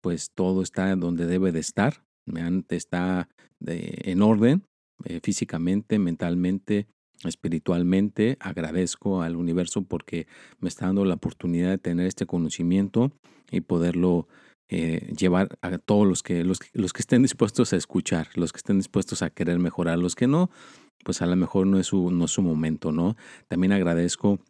pues 0.00 0.30
todo 0.34 0.62
está 0.62 0.94
donde 0.96 1.26
debe 1.26 1.52
de 1.52 1.60
estar, 1.60 2.02
está 2.70 3.28
en 3.66 4.22
orden, 4.22 4.64
eh, 5.04 5.20
físicamente, 5.22 5.98
mentalmente, 5.98 6.86
espiritualmente. 7.24 8.36
Agradezco 8.40 9.22
al 9.22 9.36
universo 9.36 9.82
porque 9.82 10.26
me 10.60 10.68
está 10.68 10.86
dando 10.86 11.04
la 11.04 11.14
oportunidad 11.14 11.70
de 11.70 11.78
tener 11.78 12.06
este 12.06 12.26
conocimiento 12.26 13.12
y 13.50 13.60
poderlo 13.60 14.28
eh, 14.68 15.12
llevar 15.16 15.58
a 15.60 15.78
todos 15.78 16.06
los 16.06 16.22
que, 16.22 16.42
los, 16.42 16.58
los 16.72 16.92
que 16.92 17.00
estén 17.00 17.22
dispuestos 17.22 17.72
a 17.72 17.76
escuchar, 17.76 18.28
los 18.34 18.52
que 18.52 18.58
estén 18.58 18.78
dispuestos 18.78 19.22
a 19.22 19.30
querer 19.30 19.58
mejorar, 19.58 19.98
los 19.98 20.14
que 20.14 20.26
no, 20.26 20.50
pues 21.04 21.22
a 21.22 21.26
lo 21.26 21.36
mejor 21.36 21.66
no 21.66 21.78
es 21.78 21.86
su, 21.88 22.10
no 22.10 22.24
es 22.24 22.30
su 22.30 22.42
momento, 22.42 22.90
¿no? 22.90 23.16
También 23.48 23.72
agradezco 23.72 24.40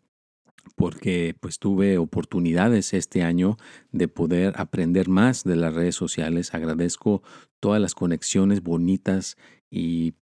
porque 0.77 1.37
pues 1.41 1.59
tuve 1.59 1.99
oportunidades 1.99 2.95
este 2.95 3.23
año 3.23 3.57
de 3.93 4.09
poder 4.09 4.55
aprender 4.57 5.09
más 5.09 5.45
de 5.45 5.57
las 5.57 5.75
redes 5.75 5.95
sociales. 5.95 6.55
Agradezco 6.55 7.23
todas 7.61 7.81
las 7.81 7.95
conexiones 7.95 8.63
bonitas 8.63 9.37
y 9.71 10.15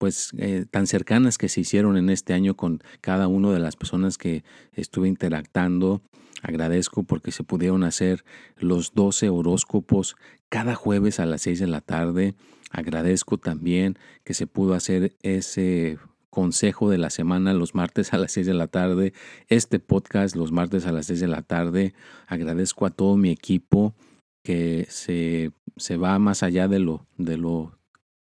pues 0.00 0.30
eh, 0.38 0.64
tan 0.70 0.86
cercanas 0.86 1.36
que 1.36 1.50
se 1.50 1.60
hicieron 1.60 1.98
en 1.98 2.08
este 2.08 2.32
año 2.32 2.56
con 2.56 2.82
cada 3.02 3.28
una 3.28 3.52
de 3.52 3.58
las 3.58 3.76
personas 3.76 4.16
que 4.16 4.44
estuve 4.72 5.08
interactando. 5.08 6.00
Agradezco 6.40 7.02
porque 7.02 7.32
se 7.32 7.44
pudieron 7.44 7.84
hacer 7.84 8.24
los 8.56 8.94
12 8.94 9.28
horóscopos 9.28 10.16
cada 10.48 10.74
jueves 10.74 11.20
a 11.20 11.26
las 11.26 11.42
6 11.42 11.60
de 11.60 11.66
la 11.66 11.82
tarde. 11.82 12.34
Agradezco 12.70 13.36
también 13.36 13.98
que 14.24 14.32
se 14.32 14.46
pudo 14.46 14.72
hacer 14.72 15.18
ese 15.20 15.98
consejo 16.30 16.88
de 16.88 16.96
la 16.96 17.10
semana 17.10 17.52
los 17.52 17.74
martes 17.74 18.14
a 18.14 18.18
las 18.18 18.32
6 18.32 18.46
de 18.46 18.54
la 18.54 18.68
tarde, 18.68 19.12
este 19.48 19.80
podcast 19.80 20.34
los 20.34 20.50
martes 20.50 20.86
a 20.86 20.92
las 20.92 21.06
6 21.06 21.20
de 21.20 21.28
la 21.28 21.42
tarde. 21.42 21.92
Agradezco 22.26 22.86
a 22.86 22.90
todo 22.90 23.18
mi 23.18 23.30
equipo 23.30 23.94
que 24.42 24.86
se, 24.88 25.52
se 25.76 25.98
va 25.98 26.18
más 26.18 26.42
allá 26.42 26.68
de 26.68 26.78
lo, 26.78 27.06
de 27.18 27.36
lo 27.36 27.79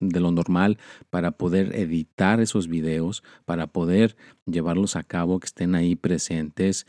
de 0.00 0.20
lo 0.20 0.30
normal 0.30 0.78
para 1.10 1.30
poder 1.32 1.76
editar 1.76 2.40
esos 2.40 2.68
videos, 2.68 3.22
para 3.44 3.66
poder 3.66 4.16
llevarlos 4.46 4.96
a 4.96 5.02
cabo, 5.04 5.38
que 5.38 5.46
estén 5.46 5.74
ahí 5.74 5.94
presentes. 5.94 6.86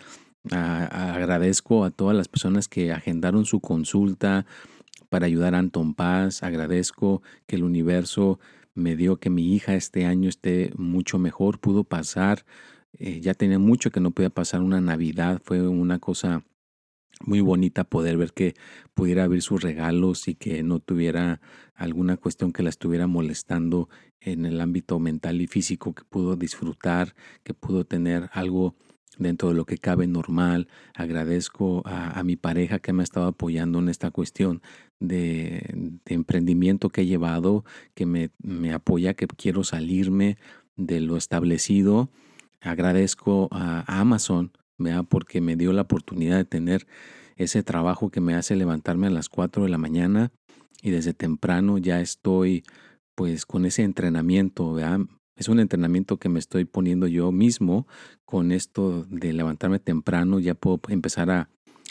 agradezco 0.50 1.86
a 1.86 1.92
todas 1.92 2.16
las 2.16 2.28
personas 2.28 2.68
que 2.68 2.92
agendaron 2.92 3.46
su 3.46 3.60
consulta 3.60 4.46
para 5.10 5.26
ayudar 5.26 5.54
a 5.56 5.60
Anton 5.60 5.94
Paz. 5.94 6.42
Agradezco 6.42 7.22
que 7.46 7.58
el 7.58 7.64
universo 7.64 8.40
me 8.74 8.96
dio 8.96 9.18
que 9.18 9.30
mi 9.30 9.54
hija 9.54 9.76
este 9.76 10.06
año 10.06 10.30
esté 10.30 10.72
mucho 10.78 11.20
mejor. 11.20 11.60
Pudo 11.60 11.84
pasar, 11.84 12.46
eh, 12.98 13.20
ya 13.20 13.34
tenía 13.34 13.60
mucho 13.60 13.92
que 13.92 14.00
no 14.00 14.12
podía 14.12 14.30
pasar 14.30 14.62
una 14.62 14.80
Navidad. 14.82 15.42
Fue 15.44 15.68
una 15.68 16.00
cosa 16.00 16.44
muy 17.26 17.42
bonita 17.42 17.84
poder 17.84 18.18
ver 18.18 18.34
que 18.34 18.54
pudiera 18.94 19.24
abrir 19.24 19.42
sus 19.42 19.62
regalos 19.62 20.28
y 20.28 20.36
que 20.36 20.64
no 20.64 20.80
tuviera 20.80 21.42
alguna 21.76 22.18
cuestión 22.18 22.54
que 22.54 22.64
la 22.64 22.70
estuviera 22.70 23.08
molestando 23.08 23.90
en 24.20 24.46
el 24.46 24.62
ámbito 24.62 25.00
mental 25.00 25.42
y 25.42 25.48
físico, 25.48 25.94
que 25.94 26.04
pudo 26.04 26.36
disfrutar, 26.36 27.16
que 27.44 27.54
pudo 27.54 27.86
tener 27.86 28.30
algo 28.34 28.76
dentro 29.18 29.50
de 29.50 29.56
lo 29.56 29.66
que 29.66 29.78
cabe 29.78 30.08
normal. 30.08 30.68
Agradezco 30.96 31.84
a, 31.86 32.24
mi 32.24 32.36
pareja 32.36 32.80
que 32.80 32.94
me 32.94 33.02
ha 33.02 33.04
estado 33.04 33.28
apoyando 33.28 33.80
en 33.80 33.90
esta 33.90 34.12
cuestión 34.12 34.62
de, 35.00 36.00
emprendimiento 36.06 36.90
que 36.90 37.02
he 37.02 37.06
llevado, 37.06 37.66
que 37.94 38.06
me, 38.06 38.32
me 38.42 38.74
apoya, 38.74 39.14
que 39.14 39.28
quiero 39.28 39.64
salirme 39.64 40.38
de 40.76 41.02
lo 41.02 41.18
establecido. 41.18 42.10
Agradezco 42.62 43.48
a 43.52 44.00
Amazon 44.00 44.52
porque 45.08 45.42
me 45.42 45.56
dio 45.56 45.74
la 45.74 45.84
oportunidad 45.84 46.38
de 46.38 46.46
tener 46.46 46.88
ese 47.38 47.64
trabajo 47.64 48.10
que 48.10 48.22
me 48.22 48.36
hace 48.36 48.56
levantarme 48.56 49.08
a 49.08 49.12
las 49.12 49.30
4 49.30 49.64
de 49.64 49.70
la 49.70 49.78
mañana 49.78 50.32
y 50.82 50.92
desde 50.92 51.14
temprano 51.14 51.78
ya 51.78 52.02
estoy 52.02 52.64
pues 53.16 53.46
con 53.46 53.66
ese 53.66 53.84
entrenamiento, 53.84 54.78
Es 55.36 55.48
un 55.48 55.60
entrenamiento 55.60 56.18
que 56.18 56.30
me 56.30 56.40
estoy 56.40 56.66
poniendo 56.66 57.08
yo 57.08 57.32
mismo 57.32 57.88
con 58.26 58.52
esto 58.52 59.06
de 59.10 59.34
levantarme 59.34 59.80
temprano, 59.80 60.40
ya 60.40 60.56
puedo 60.56 60.80
empezar 60.90 61.30
a, 61.30 61.50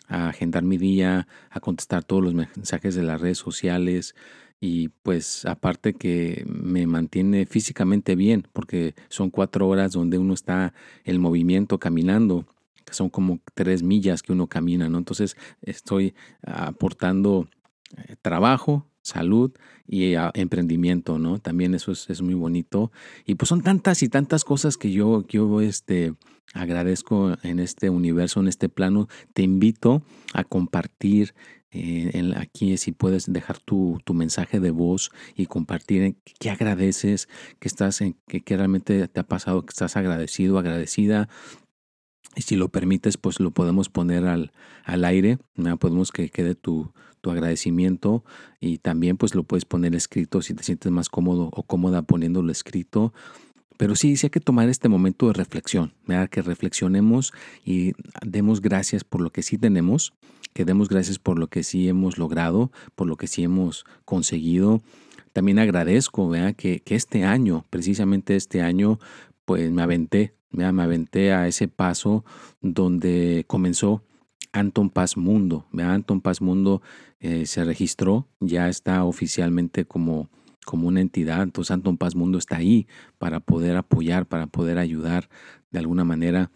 a 0.09 0.29
agendar 0.29 0.65
mi 0.65 0.77
día, 0.77 1.29
a 1.51 1.61
contestar 1.61 2.05
todos 2.05 2.23
los 2.23 2.35
mensajes 2.35 2.95
de 2.95 3.03
las 3.03 3.21
redes 3.21 3.39
sociales 3.39 4.15
y 4.61 4.89
pues 4.89 5.47
aparte 5.47 5.95
que 5.95 6.45
me 6.47 6.87
mantiene 6.87 7.47
físicamente 7.47 8.15
bien 8.15 8.47
porque 8.53 8.95
son 9.09 9.31
cuatro 9.31 9.67
horas 9.69 9.93
donde 9.93 10.19
uno 10.19 10.35
está 10.35 10.75
el 11.05 11.19
movimiento 11.19 11.79
caminando 11.79 12.47
son 12.91 13.11
como 13.11 13.41
tres 13.55 13.83
millas 13.83 14.23
que 14.23 14.33
uno 14.33 14.47
camina, 14.47 14.89
¿no? 14.89 14.99
Entonces 14.99 15.37
estoy 15.63 16.15
aportando 16.43 17.49
eh, 17.97 18.17
trabajo, 18.23 18.87
salud 19.03 19.53
y 19.87 20.15
ah, 20.15 20.31
emprendimiento, 20.35 21.19
¿no? 21.19 21.39
También 21.39 21.75
eso 21.75 21.93
es, 21.93 22.23
muy 22.23 22.35
bonito. 22.35 22.93
Y 23.27 23.35
pues 23.35 23.49
son 23.49 23.63
tantas 23.63 24.03
y 24.03 24.09
tantas 24.09 24.45
cosas 24.45 24.77
que 24.77 24.93
yo, 24.93 25.27
yo 25.27 25.61
este, 25.61 26.15
agradezco 26.55 27.35
en 27.43 27.59
este 27.59 27.91
universo, 27.91 28.41
en 28.41 28.49
este 28.49 28.69
plano. 28.69 29.09
Te 29.33 29.43
invito 29.43 30.03
a 30.33 30.45
compartir 30.45 31.35
eh, 31.73 32.33
aquí 32.37 32.77
si 32.77 32.93
puedes 32.93 33.33
dejar 33.33 33.59
tu, 33.59 34.01
tu, 34.05 34.13
mensaje 34.13 34.59
de 34.59 34.71
voz 34.73 35.11
y 35.37 35.47
compartir 35.47 36.17
qué 36.39 36.51
agradeces, 36.51 37.29
que 37.61 37.69
estás 37.69 38.01
en, 38.01 38.17
que, 38.27 38.41
que 38.41 38.57
realmente 38.57 39.07
te 39.09 39.21
ha 39.21 39.25
pasado, 39.25 39.63
que 39.63 39.71
estás 39.71 39.97
agradecido, 39.97 40.59
agradecida 40.59 41.29
y 42.37 42.43
si 42.43 42.57
lo 42.57 42.69
permites, 42.69 43.17
pues 43.17 43.41
lo 43.41 43.51
podemos 43.51 43.89
poner 43.89 44.27
al, 44.27 44.53
al 44.85 45.05
aire, 45.05 45.39
podemos 45.79 46.13
que 46.13 46.29
quede 46.29 46.55
tu, 46.55 46.93
tu, 47.21 47.31
agradecimiento 47.31 48.25
y 48.61 48.79
también 48.79 49.17
pues 49.17 49.35
lo 49.35 49.43
puedes 49.43 49.65
poner 49.65 49.95
escrito 49.95 50.41
si 50.41 50.55
te 50.55 50.63
sientes 50.63 50.93
más 50.93 51.09
cómodo 51.09 51.51
o 51.53 51.63
cómoda 51.65 52.03
poniéndolo 52.03 52.53
escrito. 52.53 53.13
Pero 53.77 53.97
sí, 53.97 54.17
sí 54.17 54.27
hay 54.27 54.31
que 54.31 54.41
tomar 54.41 54.69
este 54.69 54.89
momento 54.89 55.27
de 55.27 55.33
reflexión, 55.33 55.95
que 56.31 56.43
reflexionemos 56.43 57.33
y 57.65 57.93
demos 58.25 58.61
gracias 58.61 59.05
por 59.05 59.23
lo 59.23 59.31
que 59.31 59.43
sí 59.43 59.57
tenemos, 59.57 60.13
que 60.53 60.67
demos 60.67 60.89
gracias 60.89 61.19
por 61.19 61.39
lo 61.39 61.49
que 61.49 61.63
sí 61.63 61.89
hemos 61.89 62.19
logrado, 62.19 62.71
por 62.95 63.09
lo 63.09 63.17
que 63.17 63.27
sí 63.27 63.43
hemos 63.43 63.87
conseguido. 64.05 64.83
También 65.33 65.59
agradezco 65.59 66.31
que, 66.57 66.81
que 66.81 66.95
este 66.95 67.25
año, 67.25 67.65
precisamente 67.71 68.37
este 68.37 68.61
año, 68.61 68.99
pues 69.47 69.71
me 69.71 69.83
aventé 69.83 70.35
me 70.51 70.65
aventé 70.65 71.33
a 71.33 71.47
ese 71.47 71.69
paso 71.69 72.25
donde 72.61 73.45
comenzó 73.47 74.03
Anton 74.53 74.91
Paz 74.91 75.17
Mundo. 75.17 75.67
Anton 75.79 76.21
Paz 76.21 76.41
Mundo 76.41 76.83
eh, 77.21 77.47
se 77.47 77.65
registró, 77.65 78.29
ya 78.41 78.69
está 78.69 79.05
oficialmente 79.05 79.85
como, 79.85 80.29
como 80.65 80.89
una 80.89 81.01
entidad. 81.01 81.43
Entonces, 81.43 81.69
Santo 81.69 81.95
Paz 81.97 82.15
Mundo 82.15 82.39
está 82.39 82.57
ahí 82.57 82.87
para 83.19 83.41
poder 83.41 83.77
apoyar, 83.77 84.27
para 84.27 84.47
poder 84.47 84.79
ayudar 84.79 85.29
de 85.71 85.79
alguna 85.79 86.05
manera 86.05 86.51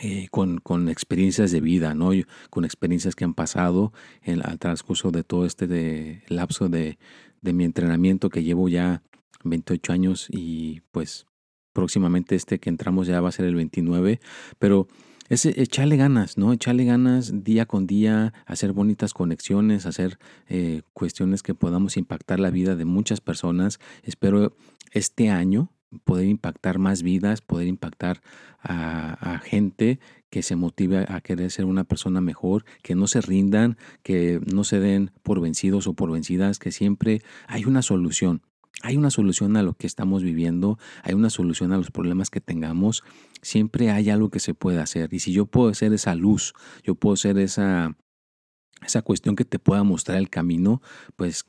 eh, 0.00 0.28
con, 0.30 0.58
con, 0.58 0.88
experiencias 0.88 1.50
de 1.50 1.60
vida, 1.60 1.94
¿no? 1.94 2.10
con 2.48 2.64
experiencias 2.64 3.16
que 3.16 3.24
han 3.24 3.34
pasado 3.34 3.92
en, 4.22 4.40
al 4.46 4.58
transcurso 4.58 5.10
de 5.10 5.24
todo 5.24 5.46
este 5.46 5.66
de, 5.66 6.22
lapso 6.28 6.68
de, 6.68 6.96
de 7.40 7.52
mi 7.52 7.64
entrenamiento 7.64 8.30
que 8.30 8.44
llevo 8.44 8.68
ya 8.68 9.02
28 9.42 9.92
años 9.92 10.28
y 10.30 10.82
pues 10.92 11.26
próximamente 11.72 12.34
este 12.34 12.58
que 12.58 12.70
entramos 12.70 13.06
ya 13.06 13.20
va 13.20 13.28
a 13.28 13.32
ser 13.32 13.46
el 13.46 13.54
29, 13.54 14.20
pero 14.58 14.88
es 15.30 15.46
echarle 15.46 15.96
ganas, 15.96 16.36
¿no? 16.36 16.52
Echarle 16.52 16.84
ganas 16.84 17.44
día 17.44 17.64
con 17.64 17.86
día, 17.86 18.34
hacer 18.46 18.72
bonitas 18.72 19.14
conexiones, 19.14 19.86
hacer 19.86 20.18
eh, 20.48 20.82
cuestiones 20.92 21.44
que 21.44 21.54
podamos 21.54 21.96
impactar 21.96 22.40
la 22.40 22.50
vida 22.50 22.74
de 22.74 22.84
muchas 22.84 23.20
personas. 23.20 23.78
Espero 24.02 24.56
este 24.90 25.30
año 25.30 25.70
poder 26.02 26.26
impactar 26.26 26.80
más 26.80 27.02
vidas, 27.04 27.42
poder 27.42 27.68
impactar 27.68 28.22
a, 28.60 29.34
a, 29.34 29.38
gente 29.38 30.00
que 30.30 30.42
se 30.42 30.56
motive 30.56 31.06
a 31.08 31.20
querer 31.20 31.50
ser 31.52 31.64
una 31.64 31.84
persona 31.84 32.20
mejor, 32.20 32.64
que 32.82 32.96
no 32.96 33.06
se 33.06 33.20
rindan, 33.20 33.76
que 34.02 34.40
no 34.52 34.64
se 34.64 34.80
den 34.80 35.12
por 35.22 35.40
vencidos 35.40 35.86
o 35.86 35.94
por 35.94 36.10
vencidas, 36.10 36.58
que 36.58 36.72
siempre 36.72 37.22
hay 37.46 37.64
una 37.64 37.82
solución. 37.82 38.42
Hay 38.82 38.96
una 38.96 39.10
solución 39.10 39.56
a 39.56 39.62
lo 39.62 39.74
que 39.74 39.86
estamos 39.86 40.22
viviendo, 40.22 40.78
hay 41.02 41.14
una 41.14 41.28
solución 41.28 41.72
a 41.72 41.76
los 41.76 41.90
problemas 41.90 42.30
que 42.30 42.40
tengamos, 42.40 43.02
siempre 43.42 43.90
hay 43.90 44.08
algo 44.10 44.30
que 44.30 44.40
se 44.40 44.54
puede 44.54 44.80
hacer. 44.80 45.12
Y 45.12 45.18
si 45.18 45.32
yo 45.32 45.46
puedo 45.46 45.72
ser 45.74 45.92
esa 45.92 46.14
luz, 46.14 46.54
yo 46.82 46.94
puedo 46.94 47.16
ser 47.16 47.38
esa, 47.38 47.96
esa 48.86 49.02
cuestión 49.02 49.36
que 49.36 49.44
te 49.44 49.58
pueda 49.58 49.82
mostrar 49.82 50.18
el 50.18 50.30
camino, 50.30 50.80
pues 51.16 51.44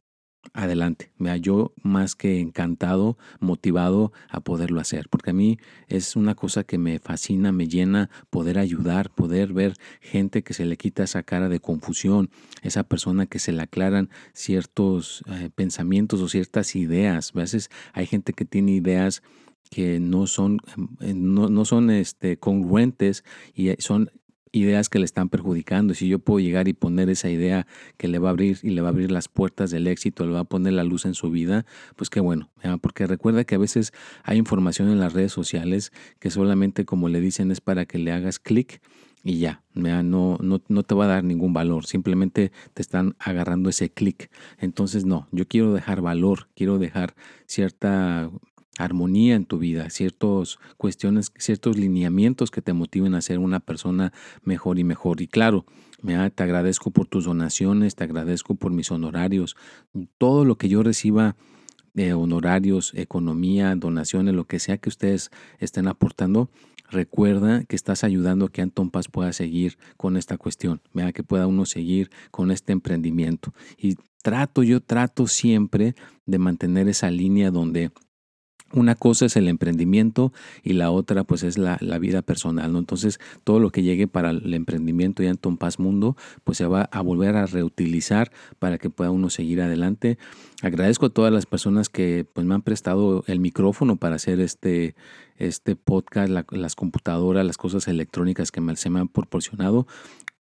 adelante. 0.54 1.12
Mira, 1.18 1.38
yo 1.38 1.74
más 1.82 2.16
que 2.16 2.40
encantado, 2.40 3.18
motivado 3.40 4.12
a 4.30 4.42
poderlo 4.42 4.80
hacer, 4.80 5.08
porque 5.10 5.32
a 5.32 5.34
mí 5.34 5.60
es 5.88 6.16
una 6.16 6.36
cosa 6.36 6.64
que 6.64 6.78
me 6.78 7.00
fascina, 7.00 7.52
me 7.52 7.68
llena 7.68 8.10
poder 8.30 8.58
ayudar, 8.60 9.12
poder 9.12 9.54
ver 9.54 9.74
gente 10.02 10.44
que 10.44 10.54
se 10.54 10.66
le 10.66 10.78
quita 10.78 11.04
esa 11.04 11.24
cara 11.24 11.50
de 11.50 11.60
confusión, 11.60 12.30
esa 12.62 12.84
persona 12.84 13.26
que 13.26 13.40
se 13.40 13.52
le 13.52 13.62
aclaran 13.62 14.10
ciertos 14.34 15.24
eh, 15.28 15.50
pensamientos 15.54 16.22
o 16.22 16.28
ciertas 16.28 16.76
ideas. 16.76 17.32
A 17.34 17.40
veces 17.40 17.70
hay 17.94 18.06
gente 18.06 18.34
que 18.34 18.46
tiene 18.46 18.74
ideas 18.74 19.24
que 19.70 20.02
no 20.02 20.28
son, 20.28 20.60
eh, 21.00 21.14
no, 21.14 21.48
no 21.50 21.64
son 21.64 21.90
este, 21.92 22.38
congruentes 22.38 23.24
y 23.54 23.72
son 23.80 24.12
ideas 24.52 24.90
que 24.90 25.00
le 25.00 25.06
están 25.06 25.30
perjudicando. 25.30 25.94
Si 25.94 26.08
yo 26.08 26.20
puedo 26.20 26.40
llegar 26.40 26.68
y 26.68 26.74
poner 26.74 27.10
esa 27.10 27.30
idea 27.30 27.68
que 27.98 28.08
le 28.08 28.20
va 28.20 28.30
a 28.30 28.32
abrir 28.32 28.60
y 28.64 28.72
le 28.72 28.82
va 28.82 28.90
a 28.90 28.92
abrir 28.92 29.12
las 29.12 29.28
puertas 29.28 29.72
del 29.72 29.88
éxito, 29.88 30.26
le 30.26 30.34
va 30.34 30.42
a 30.42 30.44
poner 30.44 30.74
la 30.74 30.84
luz 30.84 31.06
en 31.06 31.14
su 31.14 31.30
vida, 31.30 31.66
pues 31.96 32.10
qué 32.10 32.20
bueno. 32.20 32.50
Porque 32.82 33.08
recuerda 33.08 33.44
que 33.44 33.56
a 33.56 33.60
veces 33.60 33.94
hay 34.24 34.38
información 34.38 34.90
en 34.90 35.00
las 35.00 35.14
redes 35.14 35.32
sociales 35.32 35.92
que 36.20 36.30
solamente 36.30 36.86
como 36.86 37.10
le 37.10 37.22
dicen 37.22 37.52
es 37.52 37.62
para 37.62 37.86
que 37.86 37.98
le 37.98 38.12
hagas 38.12 38.40
clic 38.40 38.82
y 39.24 39.38
ya, 39.38 39.64
no, 39.74 40.38
no, 40.42 40.62
no 40.68 40.84
te 40.84 40.96
va 40.96 41.06
a 41.06 41.08
dar 41.08 41.24
ningún 41.24 41.54
valor, 41.54 41.86
simplemente 41.86 42.52
te 42.74 42.82
están 42.82 43.16
agarrando 43.20 43.70
ese 43.70 43.92
clic. 43.92 44.32
Entonces 44.58 45.06
no, 45.06 45.28
yo 45.32 45.48
quiero 45.48 45.74
dejar 45.74 46.02
valor, 46.02 46.50
quiero 46.56 46.80
dejar 46.80 47.14
cierta 47.46 48.32
armonía 48.84 49.36
en 49.36 49.46
tu 49.46 49.58
vida, 49.58 49.90
ciertos 49.90 50.60
cuestiones, 50.78 51.32
ciertos 51.38 51.78
lineamientos 51.78 52.52
que 52.52 52.62
te 52.62 52.74
motiven 52.74 53.16
a 53.16 53.22
ser 53.22 53.40
una 53.40 53.60
persona 53.60 54.14
mejor 54.44 54.80
y 54.80 54.84
mejor. 54.84 55.22
Y 55.22 55.28
claro, 55.28 55.66
te 56.04 56.44
agradezco 56.44 56.92
por 56.92 57.08
tus 57.08 57.26
donaciones, 57.26 57.96
te 57.96 58.04
agradezco 58.04 58.56
por 58.56 58.72
mis 58.72 58.92
honorarios, 58.92 59.56
todo 60.18 60.46
lo 60.46 60.58
que 60.58 60.70
yo 60.70 60.84
reciba 60.84 61.36
de 61.94 62.14
honorarios, 62.14 62.94
economía, 62.96 63.76
donaciones, 63.76 64.34
lo 64.34 64.46
que 64.46 64.60
sea 64.60 64.78
que 64.78 64.90
ustedes 64.90 65.30
estén 65.60 65.88
aportando, 65.88 66.50
recuerda 66.90 67.64
que 67.66 67.76
estás 67.76 68.04
ayudando 68.04 68.46
a 68.46 68.52
que 68.52 68.62
Anton 68.62 68.92
Paz 68.92 69.08
pueda 69.08 69.34
seguir 69.34 69.78
con 69.98 70.18
esta 70.18 70.38
cuestión, 70.38 70.82
vea 70.94 71.12
que 71.12 71.24
pueda 71.24 71.48
uno 71.48 71.66
seguir 71.66 72.10
con 72.32 72.52
este 72.52 72.74
emprendimiento. 72.74 73.54
Y 73.78 73.96
trato, 74.22 74.64
yo 74.64 74.82
trato 74.82 75.28
siempre 75.28 75.96
de 76.26 76.38
mantener 76.38 76.88
esa 76.88 77.12
línea 77.12 77.52
donde 77.52 77.92
una 78.74 78.96
cosa 78.96 79.26
es 79.26 79.36
el 79.36 79.48
emprendimiento 79.48 80.32
y 80.64 80.74
la 80.74 80.92
otra 80.92 81.24
pues 81.24 81.44
es 81.44 81.58
la, 81.58 81.78
vida 82.00 82.22
personal, 82.22 82.72
¿no? 82.74 82.80
Entonces 82.80 83.20
todo 83.44 83.60
lo 83.60 83.72
que 83.72 83.84
llegue 83.84 84.08
para 84.08 84.32
el 84.32 84.54
emprendimiento 84.54 85.22
y 85.22 85.28
Anton 85.28 85.58
Paz 85.58 85.80
Mundo 85.80 86.16
pues 86.44 86.58
se 86.58 86.66
va 86.66 86.90
a 86.92 87.02
volver 87.02 87.36
a 87.36 87.46
reutilizar 87.46 88.32
para 88.60 88.78
que 88.78 88.90
pueda 88.90 89.12
uno 89.12 89.30
seguir 89.30 89.62
adelante. 89.62 90.18
Agradezco 90.62 91.08
a 91.08 91.10
todas 91.10 91.32
las 91.32 91.46
personas 91.46 91.90
que 91.90 92.26
pues 92.34 92.46
me 92.46 92.56
han 92.56 92.62
prestado 92.62 93.24
el 93.28 93.40
micrófono 93.40 93.98
para 93.98 94.16
hacer 94.16 94.40
este, 94.40 94.96
este 95.38 95.76
podcast, 95.76 96.32
las 96.52 96.76
computadoras, 96.76 97.46
las 97.46 97.58
cosas 97.58 97.88
electrónicas 97.88 98.52
que 98.52 98.62
se 98.76 98.90
me 98.90 99.00
han 99.00 99.08
proporcionado. 99.08 99.88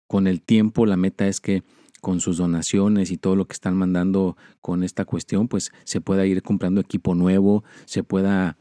Con 0.06 0.26
el 0.26 0.40
tiempo 0.42 0.86
la 0.86 0.96
meta 0.96 1.26
es 1.28 1.40
que 1.40 1.62
con 2.00 2.20
sus 2.20 2.38
donaciones 2.38 3.10
y 3.10 3.16
todo 3.16 3.36
lo 3.36 3.46
que 3.46 3.54
están 3.54 3.76
mandando 3.76 4.36
con 4.60 4.82
esta 4.82 5.04
cuestión, 5.04 5.48
pues 5.48 5.72
se 5.84 6.00
pueda 6.00 6.26
ir 6.26 6.42
comprando 6.42 6.80
equipo 6.80 7.14
nuevo, 7.14 7.64
se 7.84 8.02
pueda 8.02 8.58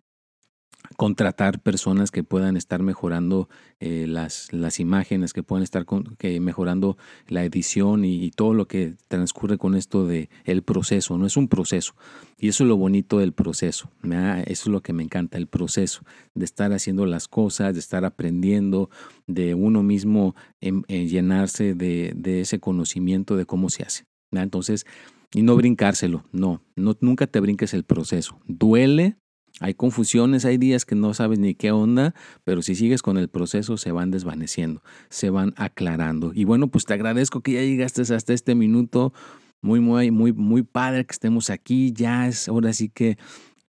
contratar 0.98 1.60
personas 1.62 2.12
que 2.12 2.24
puedan 2.24 2.58
estar 2.58 2.82
mejorando 2.82 3.50
eh, 3.80 4.06
las, 4.08 4.52
las, 4.52 4.80
imágenes, 4.80 5.34
que 5.34 5.44
puedan 5.44 5.64
estar 5.64 5.86
que 6.18 6.40
mejorando 6.40 6.98
la 7.28 7.44
edición 7.44 8.06
y, 8.06 8.32
todo 8.32 8.54
lo 8.54 8.68
que 8.68 8.96
transcurre 9.08 9.58
con 9.58 9.76
esto 9.76 10.06
de 10.06 10.30
el 10.46 10.62
proceso. 10.64 11.18
No 11.18 11.26
es 11.26 11.38
un 11.38 11.48
proceso. 11.48 11.94
Y 12.38 12.50
eso 12.50 12.64
es 12.64 12.68
lo 12.68 12.78
bonito 12.78 13.20
del 13.20 13.34
proceso. 13.34 13.90
Eso 14.04 14.44
es 14.46 14.68
lo 14.68 14.82
que 14.82 14.94
me 14.94 15.04
encanta, 15.04 15.38
el 15.38 15.48
proceso 15.48 16.02
de 16.34 16.46
estar 16.46 16.74
haciendo 16.74 17.06
las 17.06 17.28
cosas, 17.28 17.74
de 17.74 17.80
estar 17.80 18.06
aprendiendo, 18.06 18.90
de 19.28 19.54
uno 19.54 19.84
mismo 19.84 20.36
en, 20.62 20.84
llenarse 20.88 21.76
de, 21.76 22.14
de, 22.16 22.42
ese 22.42 22.60
conocimiento 22.60 23.36
de 23.36 23.46
cómo 23.46 23.70
se 23.70 23.84
hace. 23.84 24.06
Entonces, 24.32 24.86
y 25.34 25.44
no 25.44 25.56
brincárselo, 25.56 26.24
no, 26.32 26.62
no, 26.76 26.98
nunca 27.02 27.28
te 27.28 27.40
brinques 27.40 27.74
el 27.74 27.84
proceso. 27.84 28.40
Duele, 28.48 29.18
hay 29.60 29.74
confusiones, 29.74 30.46
hay 30.46 30.58
días 30.58 30.86
que 30.86 30.96
no 30.96 31.14
sabes 31.14 31.40
ni 31.40 31.56
qué 31.56 31.72
onda, 31.72 32.14
pero 32.44 32.62
si 32.62 32.76
sigues 32.76 33.02
con 33.02 33.18
el 33.18 33.30
proceso 33.30 33.78
se 33.78 33.92
van 33.92 34.12
desvaneciendo, 34.12 34.82
se 35.10 35.30
van 35.30 35.54
aclarando. 35.58 36.32
Y 36.34 36.46
bueno, 36.46 36.68
pues 36.68 36.86
te 36.86 36.94
agradezco 36.94 37.42
que 37.42 37.54
ya 37.54 37.62
llegaste 37.62 38.02
hasta 38.02 38.34
este 38.34 38.56
minuto. 38.56 39.14
Muy, 39.62 39.82
muy, 39.82 40.10
muy, 40.10 40.32
muy 40.32 40.64
padre 40.64 41.06
que 41.06 41.12
estemos 41.12 41.50
aquí. 41.50 41.92
Ya 41.92 42.28
es 42.28 42.48
ahora 42.48 42.72
sí 42.72 42.88
que 42.88 43.18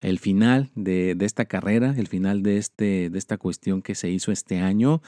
el 0.00 0.18
final 0.18 0.70
de, 0.74 1.14
de 1.14 1.24
esta 1.24 1.46
carrera, 1.46 1.94
el 1.96 2.08
final 2.08 2.42
de, 2.42 2.58
este, 2.58 3.10
de 3.10 3.18
esta 3.18 3.38
cuestión 3.38 3.80
que 3.82 3.94
se 3.94 4.10
hizo 4.10 4.30
este 4.30 4.60
año 4.60 5.00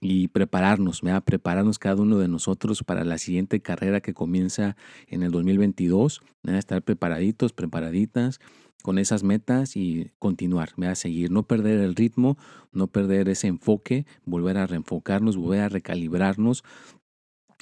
y 0.00 0.28
prepararnos, 0.28 1.02
a 1.04 1.20
prepararnos 1.20 1.78
cada 1.78 2.00
uno 2.00 2.18
de 2.18 2.28
nosotros 2.28 2.82
para 2.82 3.04
la 3.04 3.18
siguiente 3.18 3.60
carrera 3.60 4.00
que 4.00 4.14
comienza 4.14 4.76
en 5.06 5.22
el 5.22 5.30
2022, 5.30 6.22
a 6.46 6.58
estar 6.58 6.82
preparaditos, 6.82 7.52
preparaditas 7.52 8.40
con 8.82 8.98
esas 8.98 9.22
metas 9.22 9.76
y 9.76 10.10
continuar, 10.18 10.70
a 10.82 10.94
seguir, 10.94 11.30
no 11.30 11.42
perder 11.42 11.80
el 11.80 11.94
ritmo, 11.94 12.38
no 12.72 12.86
perder 12.86 13.28
ese 13.28 13.46
enfoque, 13.46 14.06
volver 14.24 14.56
a 14.56 14.66
reenfocarnos, 14.66 15.36
volver 15.36 15.60
a 15.60 15.68
recalibrarnos. 15.68 16.64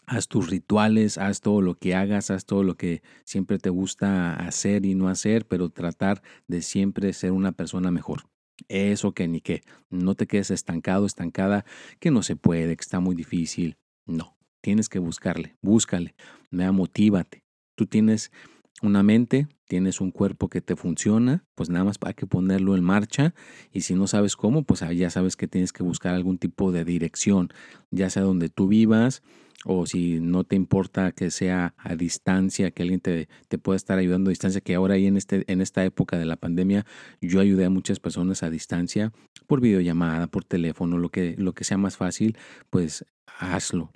Haz 0.07 0.29
tus 0.29 0.49
rituales, 0.49 1.19
haz 1.19 1.41
todo 1.41 1.61
lo 1.61 1.75
que 1.75 1.95
hagas, 1.95 2.31
haz 2.31 2.47
todo 2.47 2.63
lo 2.63 2.77
que 2.77 3.03
siempre 3.25 3.59
te 3.59 3.69
gusta 3.69 4.35
hacer 4.35 4.87
y 4.87 4.95
no 4.95 5.09
hacer, 5.09 5.45
pero 5.47 5.69
tratar 5.69 6.23
de 6.47 6.63
siempre 6.63 7.13
ser 7.13 7.33
una 7.33 7.53
persona 7.53 7.91
mejor. 7.91 8.23
Eso 8.69 9.13
que 9.13 9.29
ni 9.29 9.41
que. 9.41 9.63
No 9.91 10.15
te 10.15 10.27
quedes 10.27 10.51
estancado, 10.51 11.07
estancada, 11.07 11.65
que 12.01 12.11
no 12.11 12.23
se 12.23 12.37
puede, 12.37 12.77
que 12.77 12.83
está 12.83 13.01
muy 13.01 13.15
difícil. 13.15 13.77
No, 14.07 14.37
tienes 14.61 14.89
que 14.89 14.99
buscarle, 14.99 15.57
búscale, 15.63 16.15
motívate. 16.51 17.45
Tú 17.77 17.87
tienes 17.87 18.33
una 18.83 19.03
mente, 19.03 19.49
tienes 19.67 20.01
un 20.01 20.11
cuerpo 20.11 20.49
que 20.49 20.61
te 20.61 20.77
funciona, 20.77 21.45
pues 21.55 21.71
nada 21.71 21.85
más 21.85 21.99
hay 22.03 22.15
que 22.15 22.27
ponerlo 22.27 22.77
en 22.77 22.85
marcha 22.85 23.35
y 23.73 23.83
si 23.83 23.95
no 23.95 24.07
sabes 24.07 24.37
cómo, 24.37 24.63
pues 24.65 24.85
ya 24.95 25.11
sabes 25.11 25.37
que 25.37 25.49
tienes 25.49 25.73
que 25.73 25.83
buscar 25.83 26.15
algún 26.15 26.39
tipo 26.39 26.73
de 26.73 26.85
dirección, 26.85 27.51
ya 27.91 28.11
sea 28.11 28.23
donde 28.23 28.49
tú 28.49 28.69
vivas 28.69 29.23
o 29.65 29.87
si 29.87 30.21
no 30.21 30.45
te 30.45 30.57
importa 30.57 31.13
que 31.13 31.31
sea 31.31 31.75
a 31.77 31.97
distancia, 31.97 32.71
que 32.71 32.83
alguien 32.83 33.01
te, 33.01 33.29
te 33.49 33.59
pueda 33.59 33.77
estar 33.77 33.99
ayudando 33.99 34.29
a 34.29 34.33
distancia, 34.33 34.61
que 34.61 34.75
ahora 34.75 34.95
ahí 34.95 35.07
en, 35.07 35.17
este, 35.17 35.45
en 35.51 35.61
esta 35.61 35.85
época 35.85 36.19
de 36.19 36.27
la 36.27 36.37
pandemia 36.37 36.87
yo 37.21 37.41
ayudé 37.41 37.65
a 37.65 37.71
muchas 37.71 37.99
personas 37.99 38.43
a 38.43 38.51
distancia 38.51 39.13
por 39.47 39.61
videollamada, 39.61 40.29
por 40.29 40.45
teléfono, 40.45 40.99
lo 40.99 41.11
que, 41.11 41.35
lo 41.39 41.55
que 41.55 41.65
sea 41.65 41.79
más 41.79 41.97
fácil, 41.97 42.37
pues 42.71 43.05
hazlo. 43.39 43.91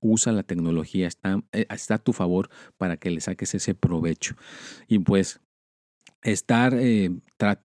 Usa 0.00 0.32
la 0.32 0.42
tecnología, 0.42 1.08
está, 1.08 1.42
eh, 1.52 1.66
está 1.70 1.96
a 1.96 1.98
tu 1.98 2.12
favor 2.12 2.50
para 2.76 2.96
que 2.96 3.10
le 3.10 3.20
saques 3.20 3.54
ese 3.54 3.74
provecho. 3.74 4.36
Y 4.86 5.00
pues 5.00 5.40
estar 6.22 6.74
eh, 6.74 7.10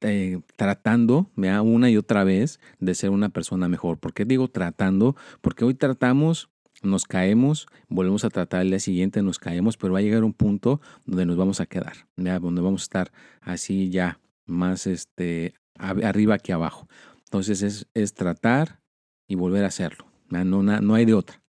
eh, 0.00 0.40
tratando 0.56 1.30
una 1.36 1.90
y 1.90 1.96
otra 1.96 2.24
vez 2.24 2.60
de 2.78 2.94
ser 2.94 3.10
una 3.10 3.28
persona 3.28 3.68
mejor. 3.68 3.98
¿Por 3.98 4.14
qué 4.14 4.24
digo 4.24 4.48
tratando? 4.48 5.16
Porque 5.40 5.64
hoy 5.64 5.74
tratamos 5.74 6.48
nos 6.82 7.04
caemos, 7.04 7.68
volvemos 7.88 8.24
a 8.24 8.30
tratar 8.30 8.62
el 8.62 8.70
día 8.70 8.80
siguiente, 8.80 9.22
nos 9.22 9.38
caemos, 9.38 9.76
pero 9.76 9.92
va 9.92 10.00
a 10.00 10.02
llegar 10.02 10.24
un 10.24 10.32
punto 10.32 10.80
donde 11.06 11.26
nos 11.26 11.36
vamos 11.36 11.60
a 11.60 11.66
quedar, 11.66 12.08
donde 12.16 12.60
vamos 12.60 12.82
a 12.82 12.84
estar 12.84 13.12
así 13.40 13.88
ya 13.90 14.18
más 14.46 14.86
este, 14.86 15.54
arriba 15.78 16.38
que 16.38 16.52
abajo. 16.52 16.88
Entonces 17.24 17.62
es, 17.62 17.86
es 17.94 18.14
tratar 18.14 18.80
y 19.28 19.36
volver 19.36 19.64
a 19.64 19.68
hacerlo. 19.68 20.06
No, 20.28 20.62
no 20.62 20.94
hay 20.94 21.04
de 21.04 21.14
otra. 21.14 21.41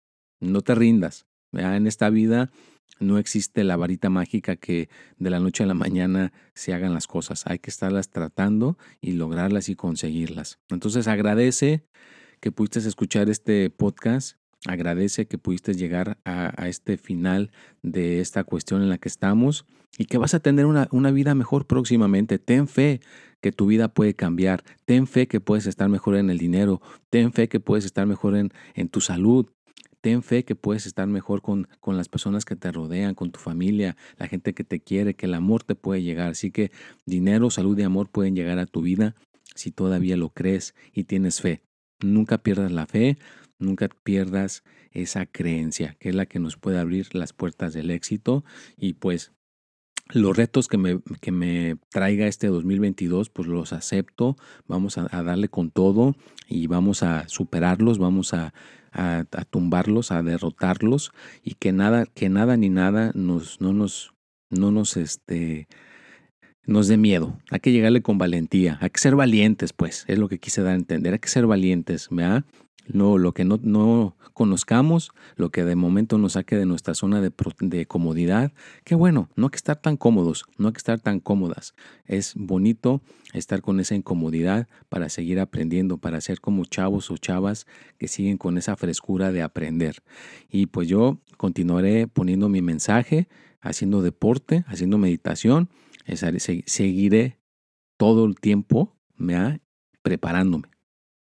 No 0.43 0.62
te 0.62 0.75
rindas. 0.75 1.25
En 1.53 1.88
esta 1.88 2.10
vida 2.10 2.51
no 2.99 3.17
existe 3.17 3.63
la 3.63 3.77
varita 3.77 4.10
mágica 4.10 4.56
que 4.56 4.89
de 5.17 5.29
la 5.29 5.39
noche 5.39 5.63
a 5.63 5.67
la 5.67 5.73
mañana 5.73 6.34
se 6.53 6.73
hagan 6.73 6.93
las 6.93 7.08
cosas. 7.08 7.43
Hay 7.47 7.60
que 7.60 7.69
estarlas 7.69 8.10
tratando 8.10 8.77
y 9.01 9.13
lograrlas 9.13 9.69
y 9.69 9.75
conseguirlas. 9.75 10.60
Entonces 10.69 11.08
agradece 11.08 11.86
que 12.39 12.51
pudiste 12.51 12.79
escuchar 12.79 13.29
este 13.29 13.69
podcast. 13.69 14.38
Agradece 14.65 15.27
que 15.27 15.38
pudiste 15.38 15.73
llegar 15.73 16.19
a, 16.23 16.67
este 16.67 16.97
final 16.97 17.51
de 17.82 18.21
esta 18.21 18.43
cuestión 18.45 18.82
en 18.82 18.89
la 18.89 18.97
que 18.97 19.10
estamos 19.10 19.65
y 19.97 20.06
que 20.06 20.17
vas 20.17 20.34
a 20.34 20.39
tener 20.39 20.65
una, 20.65 20.88
una 20.91 21.12
vida 21.12 21.36
mejor 21.36 21.67
próximamente. 21.67 22.39
Ten 22.39 22.67
fe 22.67 23.01
que 23.41 23.51
tu 23.51 23.65
vida 23.67 23.89
puede 23.89 24.13
cambiar. 24.13 24.63
Ten 24.86 25.06
fe 25.06 25.27
que 25.27 25.41
puedes 25.41 25.67
estar 25.67 25.89
mejor 25.89 26.15
en 26.15 26.29
el 26.29 26.38
dinero. 26.38 26.82
Ten 27.10 27.34
fe 27.34 27.49
que 27.49 27.60
puedes 27.60 27.84
estar 27.84 28.08
mejor 28.08 28.38
en, 28.38 28.53
en 28.73 28.88
tu 28.88 29.01
salud. 29.01 29.47
Ten 30.03 30.21
fe 30.21 30.43
que 30.43 30.53
puedes 30.53 30.85
estar 30.85 31.07
mejor 31.07 31.41
con, 31.41 31.69
con, 31.79 31.95
las 31.95 32.09
personas 32.09 32.43
que 32.43 32.57
te 32.57 32.73
rodean, 32.73 33.15
con 33.15 33.31
tu 33.31 33.39
familia, 33.39 33.95
la 34.17 34.27
gente 34.27 34.53
que 34.53 34.65
te 34.65 34.81
quiere, 34.81 35.13
que 35.13 35.27
el 35.27 35.33
amor 35.33 35.63
te 35.63 35.75
puede 35.75 36.03
llegar. 36.03 36.31
Así 36.31 36.51
que 36.51 36.73
dinero, 37.05 37.49
salud 37.49 37.79
y 37.79 37.83
amor 37.83 38.09
pueden 38.09 38.35
llegar 38.35 38.59
a 38.59 38.65
tu 38.65 38.81
vida 38.81 39.15
si 39.55 39.71
todavía 39.71 40.17
lo 40.17 40.27
crees 40.27 40.75
y 40.91 41.05
tienes 41.05 41.39
fe. 41.39 41.61
Nunca 42.01 42.39
pierdas 42.39 42.73
la 42.73 42.85
fe, 42.85 43.17
nunca 43.59 43.87
pierdas 44.03 44.65
esa 44.91 45.25
creencia, 45.25 45.95
que 45.99 46.09
es 46.09 46.15
la 46.15 46.25
que 46.25 46.39
nos 46.39 46.57
puede 46.57 46.79
abrir 46.79 47.15
las 47.15 47.31
puertas 47.31 47.73
del 47.73 47.89
éxito. 47.89 48.43
Y 48.75 48.95
pues 48.95 49.31
los 50.09 50.35
retos 50.35 50.67
que 50.67 50.77
me, 50.77 50.99
que 51.21 51.31
me, 51.31 51.77
traiga 51.89 52.27
este 52.27 52.47
2022, 52.47 53.29
pues 53.29 53.47
los 53.47 53.73
acepto, 53.73 54.35
vamos 54.67 54.97
a, 54.97 55.07
darle 55.23 55.47
con 55.47 55.71
todo 55.71 56.15
y 56.47 56.67
vamos 56.67 57.03
a 57.03 57.27
superarlos, 57.27 57.97
vamos 57.97 58.33
a, 58.33 58.53
a, 58.91 59.25
tumbarlos, 59.49 60.11
a 60.11 60.21
derrotarlos 60.23 61.11
y 61.43 61.55
que 61.55 61.71
nada, 61.71 62.05
que 62.05 62.29
nada 62.29 62.57
ni 62.57 62.69
nada 62.69 63.11
nos, 63.15 63.61
no 63.61 63.73
nos, 63.73 64.13
no 64.49 64.71
nos, 64.71 64.97
este, 64.97 65.67
nos 66.65 66.87
dé 66.87 66.97
miedo. 66.97 67.39
Hay 67.49 67.59
que 67.59 67.71
llegarle 67.71 68.01
con 68.01 68.17
valentía, 68.17 68.77
hay 68.81 68.89
que 68.89 68.99
ser 68.99 69.15
valientes, 69.15 69.73
pues, 69.73 70.05
es 70.07 70.19
lo 70.19 70.29
que 70.29 70.39
quise 70.39 70.61
dar 70.61 70.73
a 70.73 70.77
entender, 70.77 71.13
hay 71.13 71.19
que 71.19 71.29
ser 71.29 71.47
valientes, 71.47 72.07
¿verdad? 72.11 72.45
No, 72.88 73.17
lo 73.17 73.34
que 73.34 73.46
no, 73.46 73.60
no 73.63 74.17
conozcamos, 74.34 75.12
lo 75.36 75.52
que 75.52 75.63
de 75.63 75.76
momento 75.76 76.17
nos 76.17 76.34
saque 76.34 76.58
de 76.58 76.65
nuestra 76.65 76.93
zona 76.93 77.22
de, 77.22 77.32
de, 77.62 77.86
comodidad, 77.86 78.52
qué 78.84 78.96
bueno, 78.96 79.30
no 79.36 79.46
hay 79.46 79.50
que 79.52 79.58
estar 79.58 79.78
tan 79.82 79.96
cómodos, 79.96 80.46
no 80.58 80.67
hay 80.67 80.74
que 80.74 80.80
estar 80.80 81.00
tan 81.00 81.19
cómodas. 81.19 81.76
Es 82.06 82.34
bonito 82.36 83.02
estar 83.34 83.62
con 83.62 83.80
esa 83.80 83.96
incomodidad 83.96 84.67
para 84.89 85.08
seguir 85.10 85.39
aprendiendo, 85.39 85.98
para 85.98 86.19
ser 86.19 86.41
como 86.41 86.65
chavos 86.65 87.10
o 87.10 87.17
chavas 87.17 87.67
que 87.98 88.08
siguen 88.08 88.38
con 88.38 88.58
esa 88.58 88.76
frescura 88.76 89.32
de 89.32 89.43
aprender. 89.43 90.04
Y 90.50 90.65
pues 90.65 90.88
yo 90.88 91.19
continuaré 91.38 92.08
poniendo 92.08 92.50
mi 92.50 92.62
mensaje, 92.62 93.30
haciendo 93.62 94.02
deporte, 94.02 94.65
haciendo 94.67 94.98
meditación, 94.98 95.69
seguiré 96.65 97.39
todo 97.98 98.26
el 98.26 98.36
tiempo 98.36 98.98
me 99.15 99.62
preparándome 100.02 100.72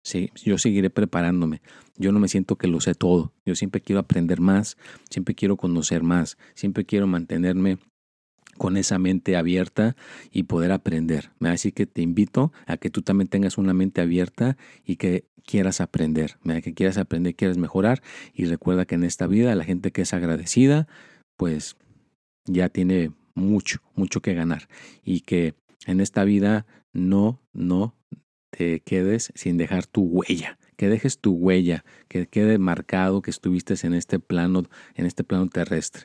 Sí, 0.04 0.30
yo 0.44 0.58
seguiré 0.58 0.90
preparándome. 0.90 1.62
Yo 1.96 2.10
no 2.10 2.18
me 2.18 2.28
siento 2.28 2.56
que 2.56 2.66
lo 2.66 2.80
sé 2.80 2.94
todo. 2.94 3.32
Yo 3.46 3.54
siempre 3.54 3.80
quiero 3.80 4.00
aprender 4.00 4.40
más, 4.40 4.76
siempre 5.08 5.34
quiero 5.34 5.56
conocer 5.56 6.02
más, 6.02 6.38
siempre 6.54 6.84
quiero 6.84 7.06
mantenerme 7.06 7.78
con 8.58 8.76
esa 8.76 8.98
mente 8.98 9.36
abierta 9.36 9.96
y 10.30 10.44
poder 10.44 10.72
aprender. 10.72 11.30
Así 11.40 11.72
que 11.72 11.86
te 11.86 12.02
invito 12.02 12.52
a 12.66 12.76
que 12.76 12.90
tú 12.90 13.02
también 13.02 13.28
tengas 13.28 13.58
una 13.58 13.74
mente 13.74 14.00
abierta 14.00 14.56
y 14.84 14.96
que 14.96 15.24
quieras 15.46 15.80
aprender, 15.80 16.36
que 16.62 16.74
quieras 16.74 16.98
aprender, 16.98 17.34
quieras 17.34 17.58
mejorar. 17.58 18.02
Y 18.34 18.46
recuerda 18.46 18.84
que 18.84 18.96
en 18.96 19.04
esta 19.04 19.26
vida 19.26 19.54
la 19.54 19.64
gente 19.64 19.92
que 19.92 20.02
es 20.02 20.12
agradecida, 20.14 20.88
pues 21.36 21.76
ya 22.44 22.68
tiene 22.68 23.12
mucho, 23.34 23.78
mucho 23.94 24.20
que 24.20 24.34
ganar. 24.34 24.68
Y 25.04 25.20
que 25.20 25.54
en 25.86 26.00
esta 26.00 26.24
vida 26.24 26.66
no, 26.92 27.40
no 27.52 27.96
te 28.56 28.80
quedes 28.80 29.32
sin 29.34 29.56
dejar 29.56 29.86
tu 29.86 30.02
huella, 30.02 30.58
que 30.76 30.88
dejes 30.88 31.18
tu 31.18 31.32
huella, 31.32 31.84
que 32.08 32.26
quede 32.26 32.58
marcado 32.58 33.22
que 33.22 33.30
estuviste 33.30 33.74
en 33.82 33.94
este 33.94 34.18
plano, 34.18 34.64
en 34.94 35.06
este 35.06 35.24
plano 35.24 35.48
terrestre. 35.48 36.02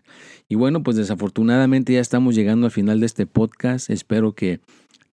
Y 0.48 0.56
bueno, 0.56 0.82
pues 0.82 0.96
desafortunadamente 0.96 1.94
ya 1.94 2.00
estamos 2.00 2.36
llegando 2.36 2.66
al 2.66 2.72
final 2.72 3.02
de 3.02 3.06
este 3.06 3.28
podcast. 3.28 3.90
Espero 3.90 4.34
que 4.34 4.62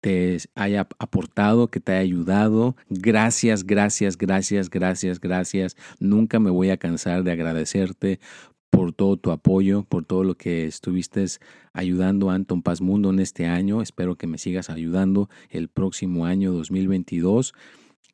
te 0.02 0.40
haya 0.56 0.88
aportado, 1.00 1.70
que 1.70 1.80
te 1.80 1.94
haya 1.94 2.02
ayudado. 2.02 2.76
Gracias, 2.90 3.64
gracias, 3.64 4.18
gracias, 4.18 4.70
gracias, 4.70 5.22
gracias. 5.22 5.78
Nunca 6.00 6.40
me 6.40 6.50
voy 6.50 6.70
a 6.70 6.78
cansar 6.78 7.24
de 7.24 7.32
agradecerte 7.32 8.20
por 8.72 8.94
todo 8.94 9.18
tu 9.18 9.30
apoyo, 9.30 9.84
por 9.84 10.06
todo 10.06 10.24
lo 10.24 10.36
que 10.36 10.66
estuviste 10.66 11.24
ayudando 11.74 12.32
a 12.32 12.36
Anton 12.36 12.64
Paz 12.64 12.82
Mundo 12.82 13.12
en 13.12 13.20
este 13.20 13.46
año. 13.46 13.84
Espero 13.84 14.16
que 14.16 14.26
me 14.26 14.40
sigas 14.40 14.72
ayudando 14.72 15.30
el 15.50 15.68
próximo 15.68 16.26
año 16.26 16.52
2022 16.54 17.54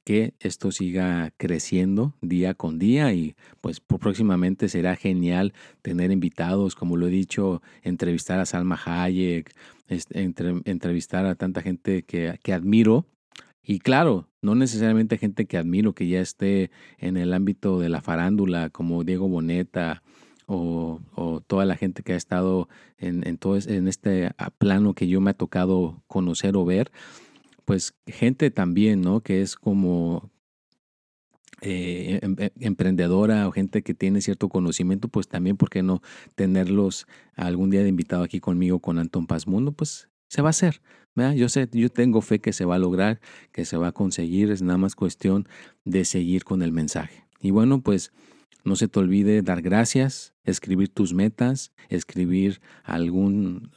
que 0.04 0.34
esto 0.39 0.72
siga 0.72 1.34
creciendo 1.36 2.13
día 2.22 2.54
con 2.54 2.80
día 2.80 3.13
y 3.13 3.36
pues 3.60 3.82
próximamente 3.82 4.70
será 4.70 4.96
genial 4.96 5.54
tener 5.82 6.12
invitados, 6.12 6.76
como 6.76 6.96
lo 6.96 7.08
he 7.08 7.12
dicho, 7.12 7.62
entrevistar 7.84 8.39
a 8.39 8.46
Salma 8.46 8.80
Hayek, 8.86 9.54
entrevistar 9.89 11.26
a 11.26 11.36
tanta 11.36 11.62
gente 11.62 12.04
que, 12.04 12.39
que 12.41 12.54
admiro 12.54 13.06
y 13.70 13.80
claro, 13.80 14.30
no 14.41 14.56
necesariamente 14.56 15.17
gente 15.17 15.46
que 15.46 15.58
admiro 15.58 15.91
que 15.93 16.08
ya 16.08 16.22
esté 16.22 16.72
en 17.00 17.17
el 17.17 17.34
ámbito 17.34 17.82
de 17.82 17.89
la 17.89 18.02
farándula 18.02 18.70
como 18.70 19.04
Diego 19.04 19.28
Boneta, 19.28 20.04
o, 20.47 21.01
toda 21.45 21.65
la 21.65 21.75
gente 21.75 22.03
que 22.03 22.13
ha 22.13 22.17
estado 22.17 22.67
en, 22.97 23.38
todo, 23.38 23.57
en 23.57 23.88
este 23.88 24.31
ah, 24.38 24.49
plano 24.49 24.93
que 24.93 25.07
yo 25.07 25.21
me 25.21 25.31
ha 25.31 25.33
tocado 25.33 26.03
conocer 26.07 26.55
o 26.57 26.65
ver, 26.65 26.91
pues 27.65 27.93
gente 28.07 28.49
también, 28.49 29.01
¿no? 29.01 29.21
Que 29.21 29.41
es 29.41 29.55
como 29.55 30.31
eh, 31.62 32.19
em, 32.21 32.36
em, 32.39 32.49
emprendedora 32.60 33.47
o 33.47 33.51
gente 33.51 33.81
que 33.83 33.93
tiene 33.93 34.21
cierto 34.21 34.49
conocimiento, 34.49 35.10
pues 35.10 35.27
también, 35.27 35.57
¿por 35.57 35.69
qué 35.69 35.83
no 35.83 36.01
tenerlos 36.36 37.07
algún 37.36 37.69
día 37.69 37.83
de 37.83 37.89
invitado 37.89 38.23
aquí 38.23 38.39
conmigo 38.39 38.79
con 38.79 38.99
Anton 38.99 39.27
Paz 39.27 39.47
Mundo? 39.47 39.73
Pues 39.73 40.10
se 40.27 40.41
va 40.41 40.49
a 40.49 40.51
hacer. 40.51 40.81
Yo 41.36 41.49
sé, 41.49 41.67
yo 41.71 41.89
tengo 41.89 42.21
fe 42.21 42.39
que 42.39 42.53
se 42.53 42.63
va 42.63 42.75
a 42.75 42.79
lograr, 42.79 43.19
que 43.51 43.65
se 43.65 43.75
va 43.75 43.88
a 43.88 43.91
conseguir, 43.91 44.51
es 44.51 44.62
nada 44.62 44.77
más 44.77 44.93
cuestión 44.93 45.47
de 45.83 46.05
seguir 46.05 46.43
con 46.43 46.62
el 46.62 46.71
mensaje. 46.71 47.25
Y 47.41 47.49
bueno, 47.49 47.81
pues 47.81 48.12
no 48.67 48.75
se 48.75 48.88
te 48.88 48.99
olvide 48.99 49.41
dar 49.41 49.62
gracias, 49.62 50.34
escribir 50.43 50.89
tus 50.89 51.13
metas, 51.13 51.71
escribir 51.89 52.60
algún, 52.84 53.71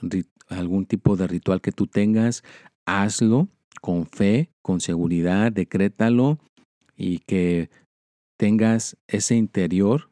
algún 0.48 0.85
tipo 0.85 1.16
de 1.16 1.29
ritual 1.29 1.61
que 1.61 1.72
tú 1.72 1.87
tengas. 1.87 2.42
Hazlo 2.87 3.48
con 3.81 4.07
fe, 4.07 4.50
con 4.62 4.81
seguridad, 4.81 5.53
decrétalo 5.53 6.38
y 6.96 7.20
que 7.20 7.70
tengas 8.37 8.96
ese 9.07 9.37
interior 9.37 10.11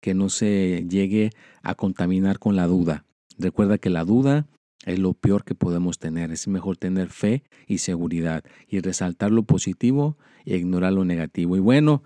que 0.00 0.14
no 0.14 0.30
se 0.30 0.86
llegue 0.88 1.30
a 1.62 1.74
contaminar 1.74 2.38
con 2.38 2.56
la 2.56 2.66
duda. 2.66 3.04
Recuerda 3.38 3.78
que 3.78 3.90
la 3.90 4.04
duda 4.04 4.46
es 4.86 4.98
lo 4.98 5.12
peor 5.12 5.44
que 5.44 5.54
podemos 5.54 5.98
tener. 5.98 6.30
Es 6.30 6.48
mejor 6.48 6.76
tener 6.76 7.10
fe 7.10 7.42
y 7.66 7.78
seguridad 7.78 8.42
y 8.68 8.80
resaltar 8.80 9.32
lo 9.32 9.42
positivo 9.42 10.16
e 10.46 10.56
ignorar 10.56 10.94
lo 10.94 11.04
negativo. 11.04 11.56
Y 11.56 11.60
bueno, 11.60 12.02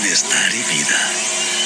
bienestar 0.00 0.54
y 0.54 0.62
vida. 0.62 1.59